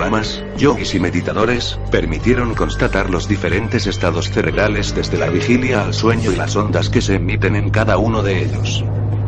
Moramas, 0.00 0.42
yogis 0.56 0.94
y 0.94 0.98
meditadores, 0.98 1.78
permitieron 1.90 2.54
constatar 2.54 3.10
los 3.10 3.28
diferentes 3.28 3.86
estados 3.86 4.30
cerebrales 4.30 4.94
desde 4.94 5.18
la 5.18 5.28
vigilia 5.28 5.84
al 5.84 5.92
sueño 5.92 6.32
y 6.32 6.36
las 6.36 6.56
ondas 6.56 6.88
que 6.88 7.02
se 7.02 7.16
emiten 7.16 7.54
en 7.54 7.68
cada 7.68 7.98
uno 7.98 8.22
de 8.22 8.42
ellos. 8.42 8.82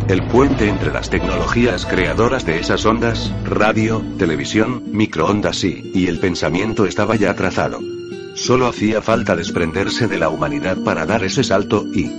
El 0.08 0.26
puente 0.28 0.70
entre 0.70 0.90
las 0.90 1.10
tecnologías 1.10 1.84
creadoras 1.84 2.46
de 2.46 2.58
esas 2.58 2.86
ondas, 2.86 3.34
radio, 3.44 4.02
televisión, 4.16 4.82
microondas 4.86 5.62
y, 5.62 5.90
y 5.94 6.06
el 6.06 6.18
pensamiento 6.20 6.86
estaba 6.86 7.16
ya 7.16 7.34
trazado. 7.34 7.78
Solo 8.32 8.66
hacía 8.66 9.02
falta 9.02 9.36
desprenderse 9.36 10.08
de 10.08 10.16
la 10.16 10.30
humanidad 10.30 10.78
para 10.82 11.04
dar 11.04 11.22
ese 11.22 11.44
salto, 11.44 11.84
y, 11.92 12.10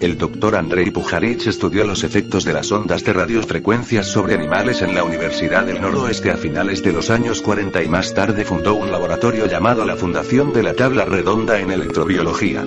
el 0.00 0.16
doctor 0.16 0.56
Andrei 0.56 0.90
Pujarich 0.90 1.46
estudió 1.46 1.86
los 1.86 2.04
efectos 2.04 2.44
de 2.46 2.54
las 2.54 2.72
ondas 2.72 3.04
de 3.04 3.12
radiofrecuencias 3.12 4.06
sobre 4.06 4.34
animales 4.34 4.80
en 4.80 4.94
la 4.94 5.04
Universidad 5.04 5.66
del 5.66 5.80
Noroeste 5.82 6.30
a 6.30 6.38
finales 6.38 6.82
de 6.82 6.92
los 6.92 7.10
años 7.10 7.42
40 7.42 7.82
y 7.82 7.88
más 7.88 8.14
tarde 8.14 8.46
fundó 8.46 8.74
un 8.74 8.90
laboratorio 8.90 9.46
llamado 9.46 9.84
la 9.84 9.96
Fundación 9.96 10.54
de 10.54 10.62
la 10.62 10.72
Tabla 10.72 11.04
Redonda 11.04 11.60
en 11.60 11.70
Electrobiología. 11.70 12.64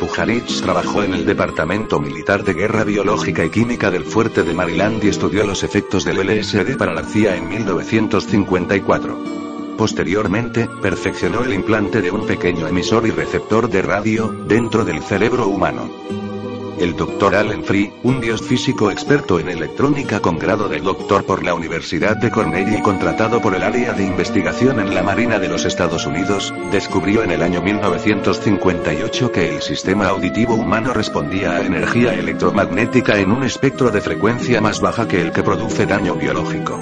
Pujarich 0.00 0.62
trabajó 0.62 1.04
en 1.04 1.14
el 1.14 1.24
Departamento 1.24 2.00
Militar 2.00 2.42
de 2.42 2.54
Guerra 2.54 2.82
Biológica 2.82 3.44
y 3.44 3.50
Química 3.50 3.92
del 3.92 4.04
Fuerte 4.04 4.42
de 4.42 4.52
Maryland 4.52 5.02
y 5.04 5.08
estudió 5.08 5.46
los 5.46 5.62
efectos 5.62 6.04
del 6.04 6.26
LSD 6.26 6.76
para 6.76 6.92
la 6.92 7.04
CIA 7.04 7.36
en 7.36 7.48
1954. 7.48 9.44
Posteriormente, 9.78 10.68
perfeccionó 10.82 11.44
el 11.44 11.54
implante 11.54 12.02
de 12.02 12.10
un 12.10 12.26
pequeño 12.26 12.66
emisor 12.66 13.06
y 13.06 13.12
receptor 13.12 13.68
de 13.68 13.82
radio, 13.82 14.28
dentro 14.46 14.84
del 14.84 15.02
cerebro 15.02 15.46
humano. 15.46 16.23
El 16.78 16.96
Dr. 16.96 17.36
Allen 17.36 17.62
Free, 17.62 17.92
un 18.02 18.20
biofísico 18.20 18.90
experto 18.90 19.38
en 19.38 19.48
electrónica 19.48 20.20
con 20.20 20.38
grado 20.38 20.68
de 20.68 20.80
doctor 20.80 21.24
por 21.24 21.44
la 21.44 21.54
Universidad 21.54 22.16
de 22.16 22.30
Cornell 22.30 22.74
y 22.74 22.82
contratado 22.82 23.40
por 23.40 23.54
el 23.54 23.62
área 23.62 23.92
de 23.92 24.04
investigación 24.04 24.80
en 24.80 24.94
la 24.94 25.02
Marina 25.02 25.38
de 25.38 25.48
los 25.48 25.64
Estados 25.64 26.06
Unidos, 26.06 26.52
descubrió 26.72 27.22
en 27.22 27.30
el 27.30 27.42
año 27.42 27.62
1958 27.62 29.30
que 29.30 29.54
el 29.54 29.62
sistema 29.62 30.08
auditivo 30.08 30.54
humano 30.54 30.92
respondía 30.92 31.52
a 31.52 31.60
energía 31.60 32.14
electromagnética 32.14 33.18
en 33.18 33.30
un 33.30 33.44
espectro 33.44 33.90
de 33.90 34.00
frecuencia 34.00 34.60
más 34.60 34.80
baja 34.80 35.06
que 35.06 35.20
el 35.20 35.32
que 35.32 35.42
produce 35.42 35.86
daño 35.86 36.16
biológico. 36.16 36.80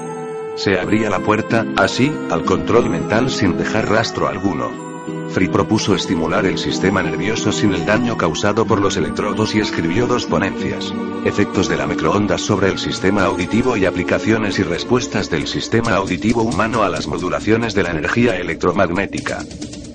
Se 0.57 0.79
abría 0.79 1.11
la 1.11 1.21
puerta, 1.21 1.67
así, 1.77 2.13
al 2.31 2.45
control 2.45 2.89
mental 2.91 3.31
sin 3.31 3.57
dejar 3.57 3.89
rastro 3.89 4.29
alguno. 4.29 4.92
Free 5.33 5.49
propuso 5.49 5.95
estimular 5.95 6.45
el 6.45 6.59
sistema 6.59 7.03
nervioso 7.03 7.53
sin 7.53 7.73
el 7.73 7.87
daño 7.87 8.19
causado 8.19 8.67
por 8.67 8.83
los 8.83 8.99
electrodos 8.99 9.55
y 9.55 9.61
escribió 9.61 10.07
dos 10.07 10.27
ponencias. 10.27 10.93
Efectos 11.25 11.71
de 11.71 11.79
la 11.79 11.87
microondas 11.87 12.43
sobre 12.43 12.69
el 12.69 12.79
sistema 12.79 13.25
auditivo 13.25 13.79
y 13.79 13.87
aplicaciones 13.87 14.59
y 14.59 14.63
respuestas 14.63 15.31
del 15.31 15.47
sistema 15.47 15.95
auditivo 15.95 16.43
humano 16.43 16.83
a 16.83 16.91
las 16.91 17.07
modulaciones 17.07 17.73
de 17.73 17.83
la 17.83 17.93
energía 17.93 18.37
electromagnética. 18.37 19.43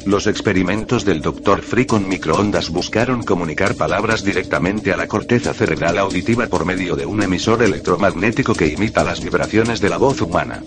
Los 0.07 0.25
experimentos 0.25 1.05
del 1.05 1.21
Dr. 1.21 1.61
Free 1.61 1.85
con 1.85 2.09
microondas 2.09 2.71
buscaron 2.71 3.21
comunicar 3.21 3.75
palabras 3.75 4.23
directamente 4.23 4.91
a 4.91 4.97
la 4.97 5.07
corteza 5.07 5.53
cerebral 5.53 5.99
auditiva 5.99 6.47
por 6.47 6.65
medio 6.65 6.95
de 6.95 7.05
un 7.05 7.21
emisor 7.21 7.61
electromagnético 7.61 8.55
que 8.55 8.67
imita 8.67 9.03
las 9.03 9.23
vibraciones 9.23 9.81
de 9.81 9.89
la 9.89 9.97
voz 9.97 10.19
humana. 10.19 10.63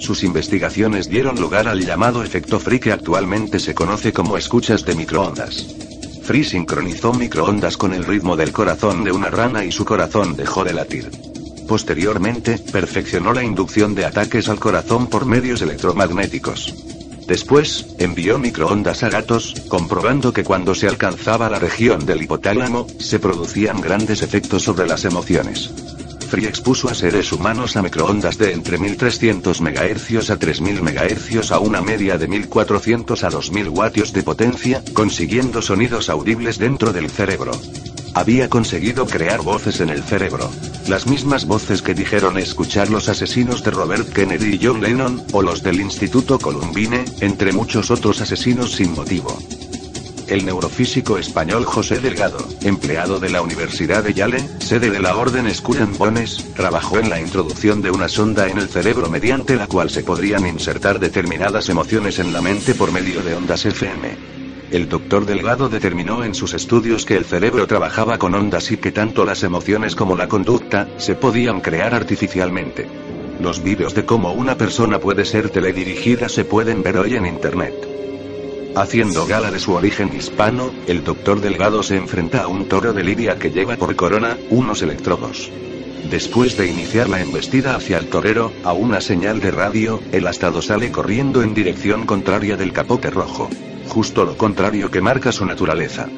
Sus 0.00 0.24
investigaciones 0.24 1.10
dieron 1.10 1.38
lugar 1.38 1.68
al 1.68 1.84
llamado 1.84 2.24
efecto 2.24 2.58
Free 2.58 2.80
que 2.80 2.90
actualmente 2.90 3.58
se 3.58 3.74
conoce 3.74 4.12
como 4.14 4.38
escuchas 4.38 4.84
de 4.86 4.94
microondas. 4.94 5.66
Free 6.22 6.42
sincronizó 6.42 7.12
microondas 7.12 7.76
con 7.76 7.92
el 7.92 8.04
ritmo 8.04 8.34
del 8.34 8.50
corazón 8.50 9.04
de 9.04 9.12
una 9.12 9.28
rana 9.28 9.64
y 9.64 9.70
su 9.70 9.84
corazón 9.84 10.36
dejó 10.36 10.64
de 10.64 10.72
latir. 10.72 11.10
Posteriormente, 11.68 12.58
perfeccionó 12.72 13.34
la 13.34 13.44
inducción 13.44 13.94
de 13.94 14.06
ataques 14.06 14.48
al 14.48 14.58
corazón 14.58 15.06
por 15.06 15.26
medios 15.26 15.60
electromagnéticos. 15.60 16.74
Después, 17.28 17.94
envió 17.98 18.38
microondas 18.38 19.02
a 19.02 19.10
gatos, 19.10 19.54
comprobando 19.68 20.32
que 20.32 20.44
cuando 20.44 20.74
se 20.74 20.88
alcanzaba 20.88 21.50
la 21.50 21.58
región 21.58 22.06
del 22.06 22.22
hipotálamo, 22.22 22.86
se 22.98 23.20
producían 23.20 23.80
grandes 23.80 24.22
efectos 24.22 24.62
sobre 24.62 24.86
las 24.86 25.04
emociones. 25.04 25.70
Expuso 26.32 26.88
a 26.88 26.94
seres 26.94 27.32
humanos 27.32 27.76
a 27.76 27.82
microondas 27.82 28.38
de 28.38 28.52
entre 28.52 28.78
1300 28.78 29.60
MHz 29.60 30.30
a 30.30 30.36
3000 30.36 30.82
MHz 30.82 31.50
a 31.50 31.58
una 31.58 31.80
media 31.80 32.18
de 32.18 32.28
1400 32.28 33.24
a 33.24 33.30
2000 33.30 33.68
watios 33.68 34.12
de 34.12 34.22
potencia, 34.22 34.82
consiguiendo 34.92 35.60
sonidos 35.60 36.08
audibles 36.08 36.58
dentro 36.58 36.92
del 36.92 37.10
cerebro. 37.10 37.52
Había 38.14 38.48
conseguido 38.48 39.06
crear 39.06 39.42
voces 39.42 39.80
en 39.80 39.90
el 39.90 40.02
cerebro. 40.02 40.50
Las 40.88 41.06
mismas 41.06 41.46
voces 41.46 41.82
que 41.82 41.94
dijeron 41.94 42.38
escuchar 42.38 42.90
los 42.90 43.08
asesinos 43.08 43.62
de 43.64 43.70
Robert 43.72 44.12
Kennedy 44.12 44.54
y 44.54 44.60
John 44.62 44.80
Lennon, 44.80 45.22
o 45.32 45.42
los 45.42 45.62
del 45.62 45.80
Instituto 45.80 46.38
Columbine, 46.38 47.04
entre 47.20 47.52
muchos 47.52 47.90
otros 47.90 48.20
asesinos 48.20 48.72
sin 48.72 48.94
motivo 48.94 49.38
el 50.30 50.46
neurofísico 50.46 51.18
español 51.18 51.64
José 51.64 51.98
Delgado, 52.00 52.38
empleado 52.62 53.18
de 53.18 53.30
la 53.30 53.42
Universidad 53.42 54.04
de 54.04 54.14
Yale, 54.14 54.48
sede 54.60 54.88
de 54.90 55.00
la 55.00 55.16
Orden 55.16 55.52
Skull 55.52 55.84
Bones, 55.98 56.54
trabajó 56.54 57.00
en 57.00 57.10
la 57.10 57.20
introducción 57.20 57.82
de 57.82 57.90
una 57.90 58.08
sonda 58.08 58.48
en 58.48 58.58
el 58.58 58.68
cerebro 58.68 59.10
mediante 59.10 59.56
la 59.56 59.66
cual 59.66 59.90
se 59.90 60.04
podrían 60.04 60.46
insertar 60.46 61.00
determinadas 61.00 61.68
emociones 61.68 62.20
en 62.20 62.32
la 62.32 62.40
mente 62.40 62.74
por 62.74 62.92
medio 62.92 63.22
de 63.22 63.34
ondas 63.34 63.66
FM. 63.66 64.40
El 64.70 64.88
doctor 64.88 65.26
Delgado 65.26 65.68
determinó 65.68 66.22
en 66.22 66.36
sus 66.36 66.54
estudios 66.54 67.04
que 67.04 67.16
el 67.16 67.24
cerebro 67.24 67.66
trabajaba 67.66 68.18
con 68.18 68.34
ondas 68.36 68.70
y 68.70 68.76
que 68.76 68.92
tanto 68.92 69.24
las 69.24 69.42
emociones 69.42 69.96
como 69.96 70.16
la 70.16 70.28
conducta 70.28 70.86
se 70.96 71.16
podían 71.16 71.60
crear 71.60 71.92
artificialmente. 71.92 72.86
Los 73.40 73.64
vídeos 73.64 73.94
de 73.94 74.04
cómo 74.04 74.32
una 74.32 74.56
persona 74.56 75.00
puede 75.00 75.24
ser 75.24 75.50
teledirigida 75.50 76.28
se 76.28 76.44
pueden 76.44 76.84
ver 76.84 76.98
hoy 76.98 77.16
en 77.16 77.26
Internet. 77.26 77.89
Haciendo 78.76 79.26
gala 79.26 79.50
de 79.50 79.58
su 79.58 79.72
origen 79.72 80.14
hispano, 80.16 80.70
el 80.86 81.02
doctor 81.02 81.40
Delgado 81.40 81.82
se 81.82 81.96
enfrenta 81.96 82.42
a 82.42 82.46
un 82.46 82.68
toro 82.68 82.92
de 82.92 83.02
lidia 83.02 83.36
que 83.36 83.50
lleva 83.50 83.76
por 83.76 83.96
corona, 83.96 84.38
unos 84.48 84.82
electrodos. 84.82 85.50
Después 86.08 86.56
de 86.56 86.68
iniciar 86.68 87.08
la 87.08 87.20
embestida 87.20 87.74
hacia 87.74 87.98
el 87.98 88.06
torero, 88.06 88.52
a 88.64 88.72
una 88.72 89.00
señal 89.00 89.40
de 89.40 89.50
radio, 89.50 90.00
el 90.12 90.26
astado 90.26 90.62
sale 90.62 90.92
corriendo 90.92 91.42
en 91.42 91.52
dirección 91.52 92.06
contraria 92.06 92.56
del 92.56 92.72
capote 92.72 93.10
rojo. 93.10 93.50
Justo 93.88 94.24
lo 94.24 94.36
contrario 94.36 94.90
que 94.90 95.00
marca 95.00 95.32
su 95.32 95.44
naturaleza. 95.44 96.08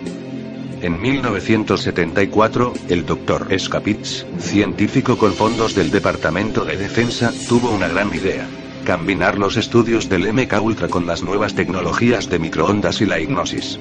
En 0.83 1.01
1974, 1.01 2.75
el 2.89 3.07
doctor 3.07 3.49
Skapitz, 3.59 4.27
científico 4.39 5.17
con 5.17 5.33
fondos 5.33 5.75
del 5.75 5.91
Departamento 5.91 6.65
de 6.65 6.77
Defensa, 6.77 7.33
tuvo 7.49 7.71
una 7.71 7.89
gran 7.89 8.15
idea. 8.15 8.47
Combinar 8.87 9.39
los 9.39 9.57
estudios 9.57 10.09
del 10.09 10.33
MK 10.33 10.61
Ultra 10.61 10.89
con 10.89 11.07
las 11.07 11.23
nuevas 11.23 11.55
tecnologías 11.55 12.29
de 12.29 12.41
microondas 12.41 13.01
y 13.01 13.07
la 13.07 13.21
hipnosis. 13.21 13.79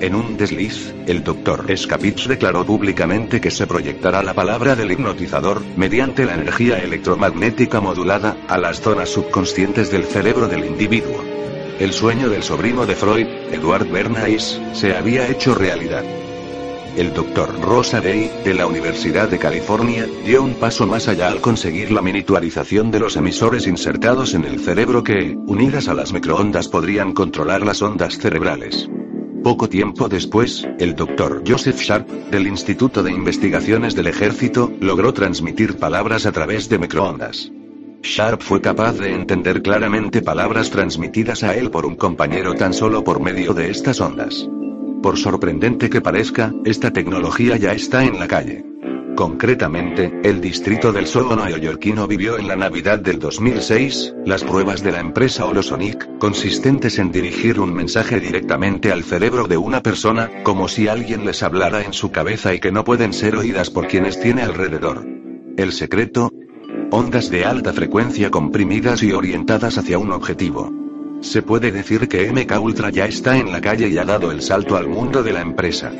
En 0.00 0.14
un 0.14 0.36
desliz, 0.36 0.92
el 1.06 1.24
doctor 1.24 1.64
Skapitz 1.74 2.26
declaró 2.26 2.66
públicamente 2.66 3.40
que 3.40 3.50
se 3.50 3.66
proyectará 3.66 4.22
la 4.22 4.34
palabra 4.34 4.76
del 4.76 4.92
hipnotizador, 4.92 5.62
mediante 5.76 6.26
la 6.26 6.34
energía 6.34 6.78
electromagnética 6.78 7.80
modulada, 7.80 8.36
a 8.46 8.58
las 8.58 8.80
zonas 8.80 9.08
subconscientes 9.08 9.90
del 9.90 10.04
cerebro 10.04 10.48
del 10.48 10.64
individuo. 10.66 11.24
El 11.78 11.92
sueño 11.92 12.28
del 12.28 12.42
sobrino 12.42 12.84
de 12.84 12.94
Freud, 12.94 13.26
Edward 13.52 13.88
Bernays, 13.90 14.60
se 14.74 14.94
había 14.94 15.28
hecho 15.28 15.54
realidad. 15.54 16.04
El 16.96 17.14
Dr. 17.14 17.58
Rosa 17.62 18.02
Day, 18.02 18.30
de 18.44 18.52
la 18.52 18.66
Universidad 18.66 19.30
de 19.30 19.38
California, 19.38 20.06
dio 20.26 20.42
un 20.42 20.54
paso 20.54 20.86
más 20.86 21.08
allá 21.08 21.28
al 21.28 21.40
conseguir 21.40 21.90
la 21.90 22.02
miniaturización 22.02 22.90
de 22.90 23.00
los 23.00 23.16
emisores 23.16 23.66
insertados 23.66 24.34
en 24.34 24.44
el 24.44 24.60
cerebro 24.60 25.02
que, 25.02 25.34
unidas 25.46 25.88
a 25.88 25.94
las 25.94 26.12
microondas, 26.12 26.68
podrían 26.68 27.14
controlar 27.14 27.64
las 27.64 27.80
ondas 27.80 28.18
cerebrales. 28.18 28.90
Poco 29.42 29.70
tiempo 29.70 30.10
después, 30.10 30.68
el 30.78 30.94
Dr. 30.94 31.42
Joseph 31.46 31.80
Sharp, 31.80 32.08
del 32.30 32.46
Instituto 32.46 33.02
de 33.02 33.10
Investigaciones 33.10 33.94
del 33.94 34.08
Ejército, 34.08 34.70
logró 34.78 35.14
transmitir 35.14 35.78
palabras 35.78 36.26
a 36.26 36.32
través 36.32 36.68
de 36.68 36.78
microondas. 36.78 37.50
Sharp 38.02 38.42
fue 38.42 38.60
capaz 38.60 38.98
de 38.98 39.14
entender 39.14 39.62
claramente 39.62 40.20
palabras 40.20 40.68
transmitidas 40.68 41.42
a 41.42 41.56
él 41.56 41.70
por 41.70 41.86
un 41.86 41.96
compañero 41.96 42.52
tan 42.52 42.74
solo 42.74 43.02
por 43.02 43.20
medio 43.20 43.54
de 43.54 43.70
estas 43.70 44.00
ondas. 44.00 44.46
Por 45.02 45.18
sorprendente 45.18 45.90
que 45.90 46.00
parezca, 46.00 46.52
esta 46.64 46.92
tecnología 46.92 47.56
ya 47.56 47.72
está 47.72 48.04
en 48.04 48.20
la 48.20 48.28
calle. 48.28 48.64
Concretamente, 49.16 50.20
el 50.22 50.40
distrito 50.40 50.92
del 50.92 51.06
Soho 51.06 51.36
neoyorquino 51.36 52.06
vivió 52.06 52.38
en 52.38 52.46
la 52.46 52.56
Navidad 52.56 53.00
del 53.00 53.18
2006, 53.18 54.14
las 54.24 54.44
pruebas 54.44 54.82
de 54.82 54.92
la 54.92 55.00
empresa 55.00 55.44
Holosonic, 55.44 56.18
consistentes 56.18 56.98
en 56.98 57.10
dirigir 57.10 57.60
un 57.60 57.74
mensaje 57.74 58.20
directamente 58.20 58.90
al 58.92 59.02
cerebro 59.02 59.48
de 59.48 59.58
una 59.58 59.82
persona, 59.82 60.30
como 60.44 60.68
si 60.68 60.88
alguien 60.88 61.26
les 61.26 61.42
hablara 61.42 61.82
en 61.82 61.92
su 61.92 62.10
cabeza 62.10 62.54
y 62.54 62.60
que 62.60 62.72
no 62.72 62.84
pueden 62.84 63.12
ser 63.12 63.36
oídas 63.36 63.70
por 63.70 63.88
quienes 63.88 64.20
tiene 64.20 64.42
alrededor. 64.42 65.04
El 65.56 65.72
secreto, 65.72 66.32
ondas 66.90 67.28
de 67.28 67.44
alta 67.44 67.72
frecuencia 67.72 68.30
comprimidas 68.30 69.02
y 69.02 69.12
orientadas 69.12 69.76
hacia 69.78 69.98
un 69.98 70.12
objetivo. 70.12 70.81
Se 71.22 71.40
puede 71.40 71.70
decir 71.70 72.08
que 72.08 72.30
MK 72.30 72.60
Ultra 72.60 72.90
ya 72.90 73.06
está 73.06 73.38
en 73.38 73.52
la 73.52 73.60
calle 73.60 73.88
y 73.88 73.96
ha 73.96 74.04
dado 74.04 74.32
el 74.32 74.42
salto 74.42 74.76
al 74.76 74.88
mundo 74.88 75.22
de 75.22 75.32
la 75.32 75.40
empresa. 75.40 75.92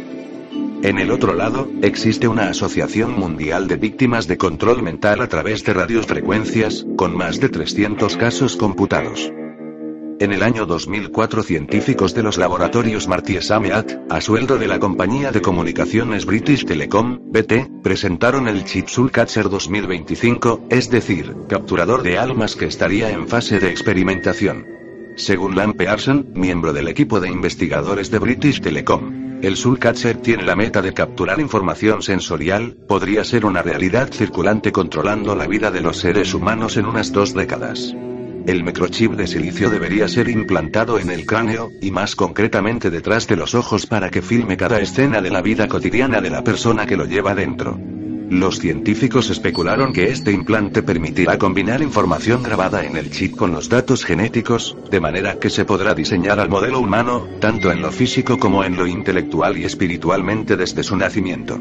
En 0.83 0.99
el 0.99 1.13
otro 1.13 1.33
lado, 1.35 1.71
existe 1.81 2.27
una 2.27 2.49
Asociación 2.49 3.13
Mundial 3.13 3.69
de 3.69 3.77
Víctimas 3.77 4.27
de 4.27 4.37
Control 4.37 4.83
Mental 4.83 5.21
a 5.21 5.29
través 5.29 5.63
de 5.63 5.75
radiofrecuencias, 5.75 6.85
con 6.97 7.17
más 7.17 7.39
de 7.39 7.49
300 7.49 8.17
casos 8.17 8.57
computados. 8.57 9.33
En 10.19 10.33
el 10.33 10.43
año 10.43 10.67
2004 10.67 11.45
científicos 11.45 12.15
de 12.15 12.25
los 12.25 12.37
laboratorios 12.37 13.07
Marty 13.07 13.41
Sameat, 13.41 13.93
a 14.11 14.21
sueldo 14.21 14.59
de 14.59 14.67
la 14.67 14.81
compañía 14.81 15.31
de 15.31 15.41
comunicaciones 15.41 16.27
British 16.27 16.65
Telecom, 16.65 17.21
BT, 17.31 17.81
presentaron 17.81 18.49
el 18.49 18.65
chip 18.65 18.89
Soulcatcher 18.89 19.49
2025, 19.49 20.67
es 20.69 20.91
decir, 20.91 21.33
capturador 21.49 22.03
de 22.03 22.19
almas 22.19 22.57
que 22.57 22.67
estaría 22.67 23.11
en 23.11 23.29
fase 23.29 23.61
de 23.61 23.71
experimentación. 23.71 24.82
Según 25.17 25.57
Lam 25.57 25.75
Pearson, 25.75 26.27
miembro 26.35 26.73
del 26.73 26.89
equipo 26.89 27.21
de 27.21 27.29
investigadores 27.29 28.11
de 28.11 28.19
British 28.19 28.61
Telecom, 28.61 29.41
el 29.43 29.57
Soulcatcher 29.57 30.17
tiene 30.17 30.45
la 30.45 30.57
meta 30.57 30.81
de 30.81 30.95
capturar 30.95 31.41
información 31.41 32.01
sensorial, 32.03 32.77
podría 32.89 33.25
ser 33.25 33.45
una 33.45 33.61
realidad 33.61 34.11
circulante 34.11 34.73
controlando 34.73 35.35
la 35.35 35.47
vida 35.47 35.71
de 35.71 35.81
los 35.81 35.99
seres 35.99 36.33
humanos 36.33 36.77
en 36.77 36.87
unas 36.87 37.13
dos 37.13 37.35
décadas. 37.35 37.95
El 38.47 38.65
microchip 38.65 39.13
de 39.13 39.27
silicio 39.27 39.69
debería 39.69 40.09
ser 40.09 40.29
implantado 40.29 40.99
en 40.99 41.11
el 41.11 41.27
cráneo, 41.27 41.71
y 41.81 41.91
más 41.91 42.17
concretamente 42.17 42.91
detrás 42.91 43.29
de 43.29 43.37
los 43.37 43.55
ojos 43.55 43.87
para 43.87 44.11
que 44.11 44.23
filme 44.23 44.57
cada 44.57 44.81
escena 44.81 45.21
de 45.21 45.31
la 45.31 45.43
vida 45.43 45.69
cotidiana 45.69 46.21
de 46.21 46.31
la 46.31 46.43
persona 46.43 46.87
que 46.87 46.97
lo 46.97 47.05
lleva 47.05 47.35
dentro. 47.35 47.79
Los 48.33 48.61
científicos 48.61 49.29
especularon 49.29 49.93
que 49.93 50.11
este 50.11 50.33
implante 50.33 50.83
permitirá 50.83 51.37
combinar 51.37 51.83
información 51.83 52.43
grabada 52.43 52.83
en 52.83 52.97
el 52.97 53.11
chip 53.11 53.37
con 53.37 53.53
los 53.53 53.69
datos 53.69 54.07
genéticos, 54.07 54.75
de 54.91 55.01
manera 55.01 55.39
que 55.39 55.51
se 55.51 55.67
podrá 55.67 55.95
diseñar 55.95 56.41
al 56.41 56.49
modelo 56.49 56.81
humano, 56.81 57.29
tanto 57.41 57.71
en 57.71 57.83
lo 57.83 57.93
físico 57.93 58.39
como 58.39 58.65
en 58.65 58.79
lo 58.79 58.87
intelectual 58.87 59.59
y 59.59 59.65
espiritualmente 59.65 60.57
desde 60.57 60.83
su 60.83 60.97
nacimiento. 60.97 61.61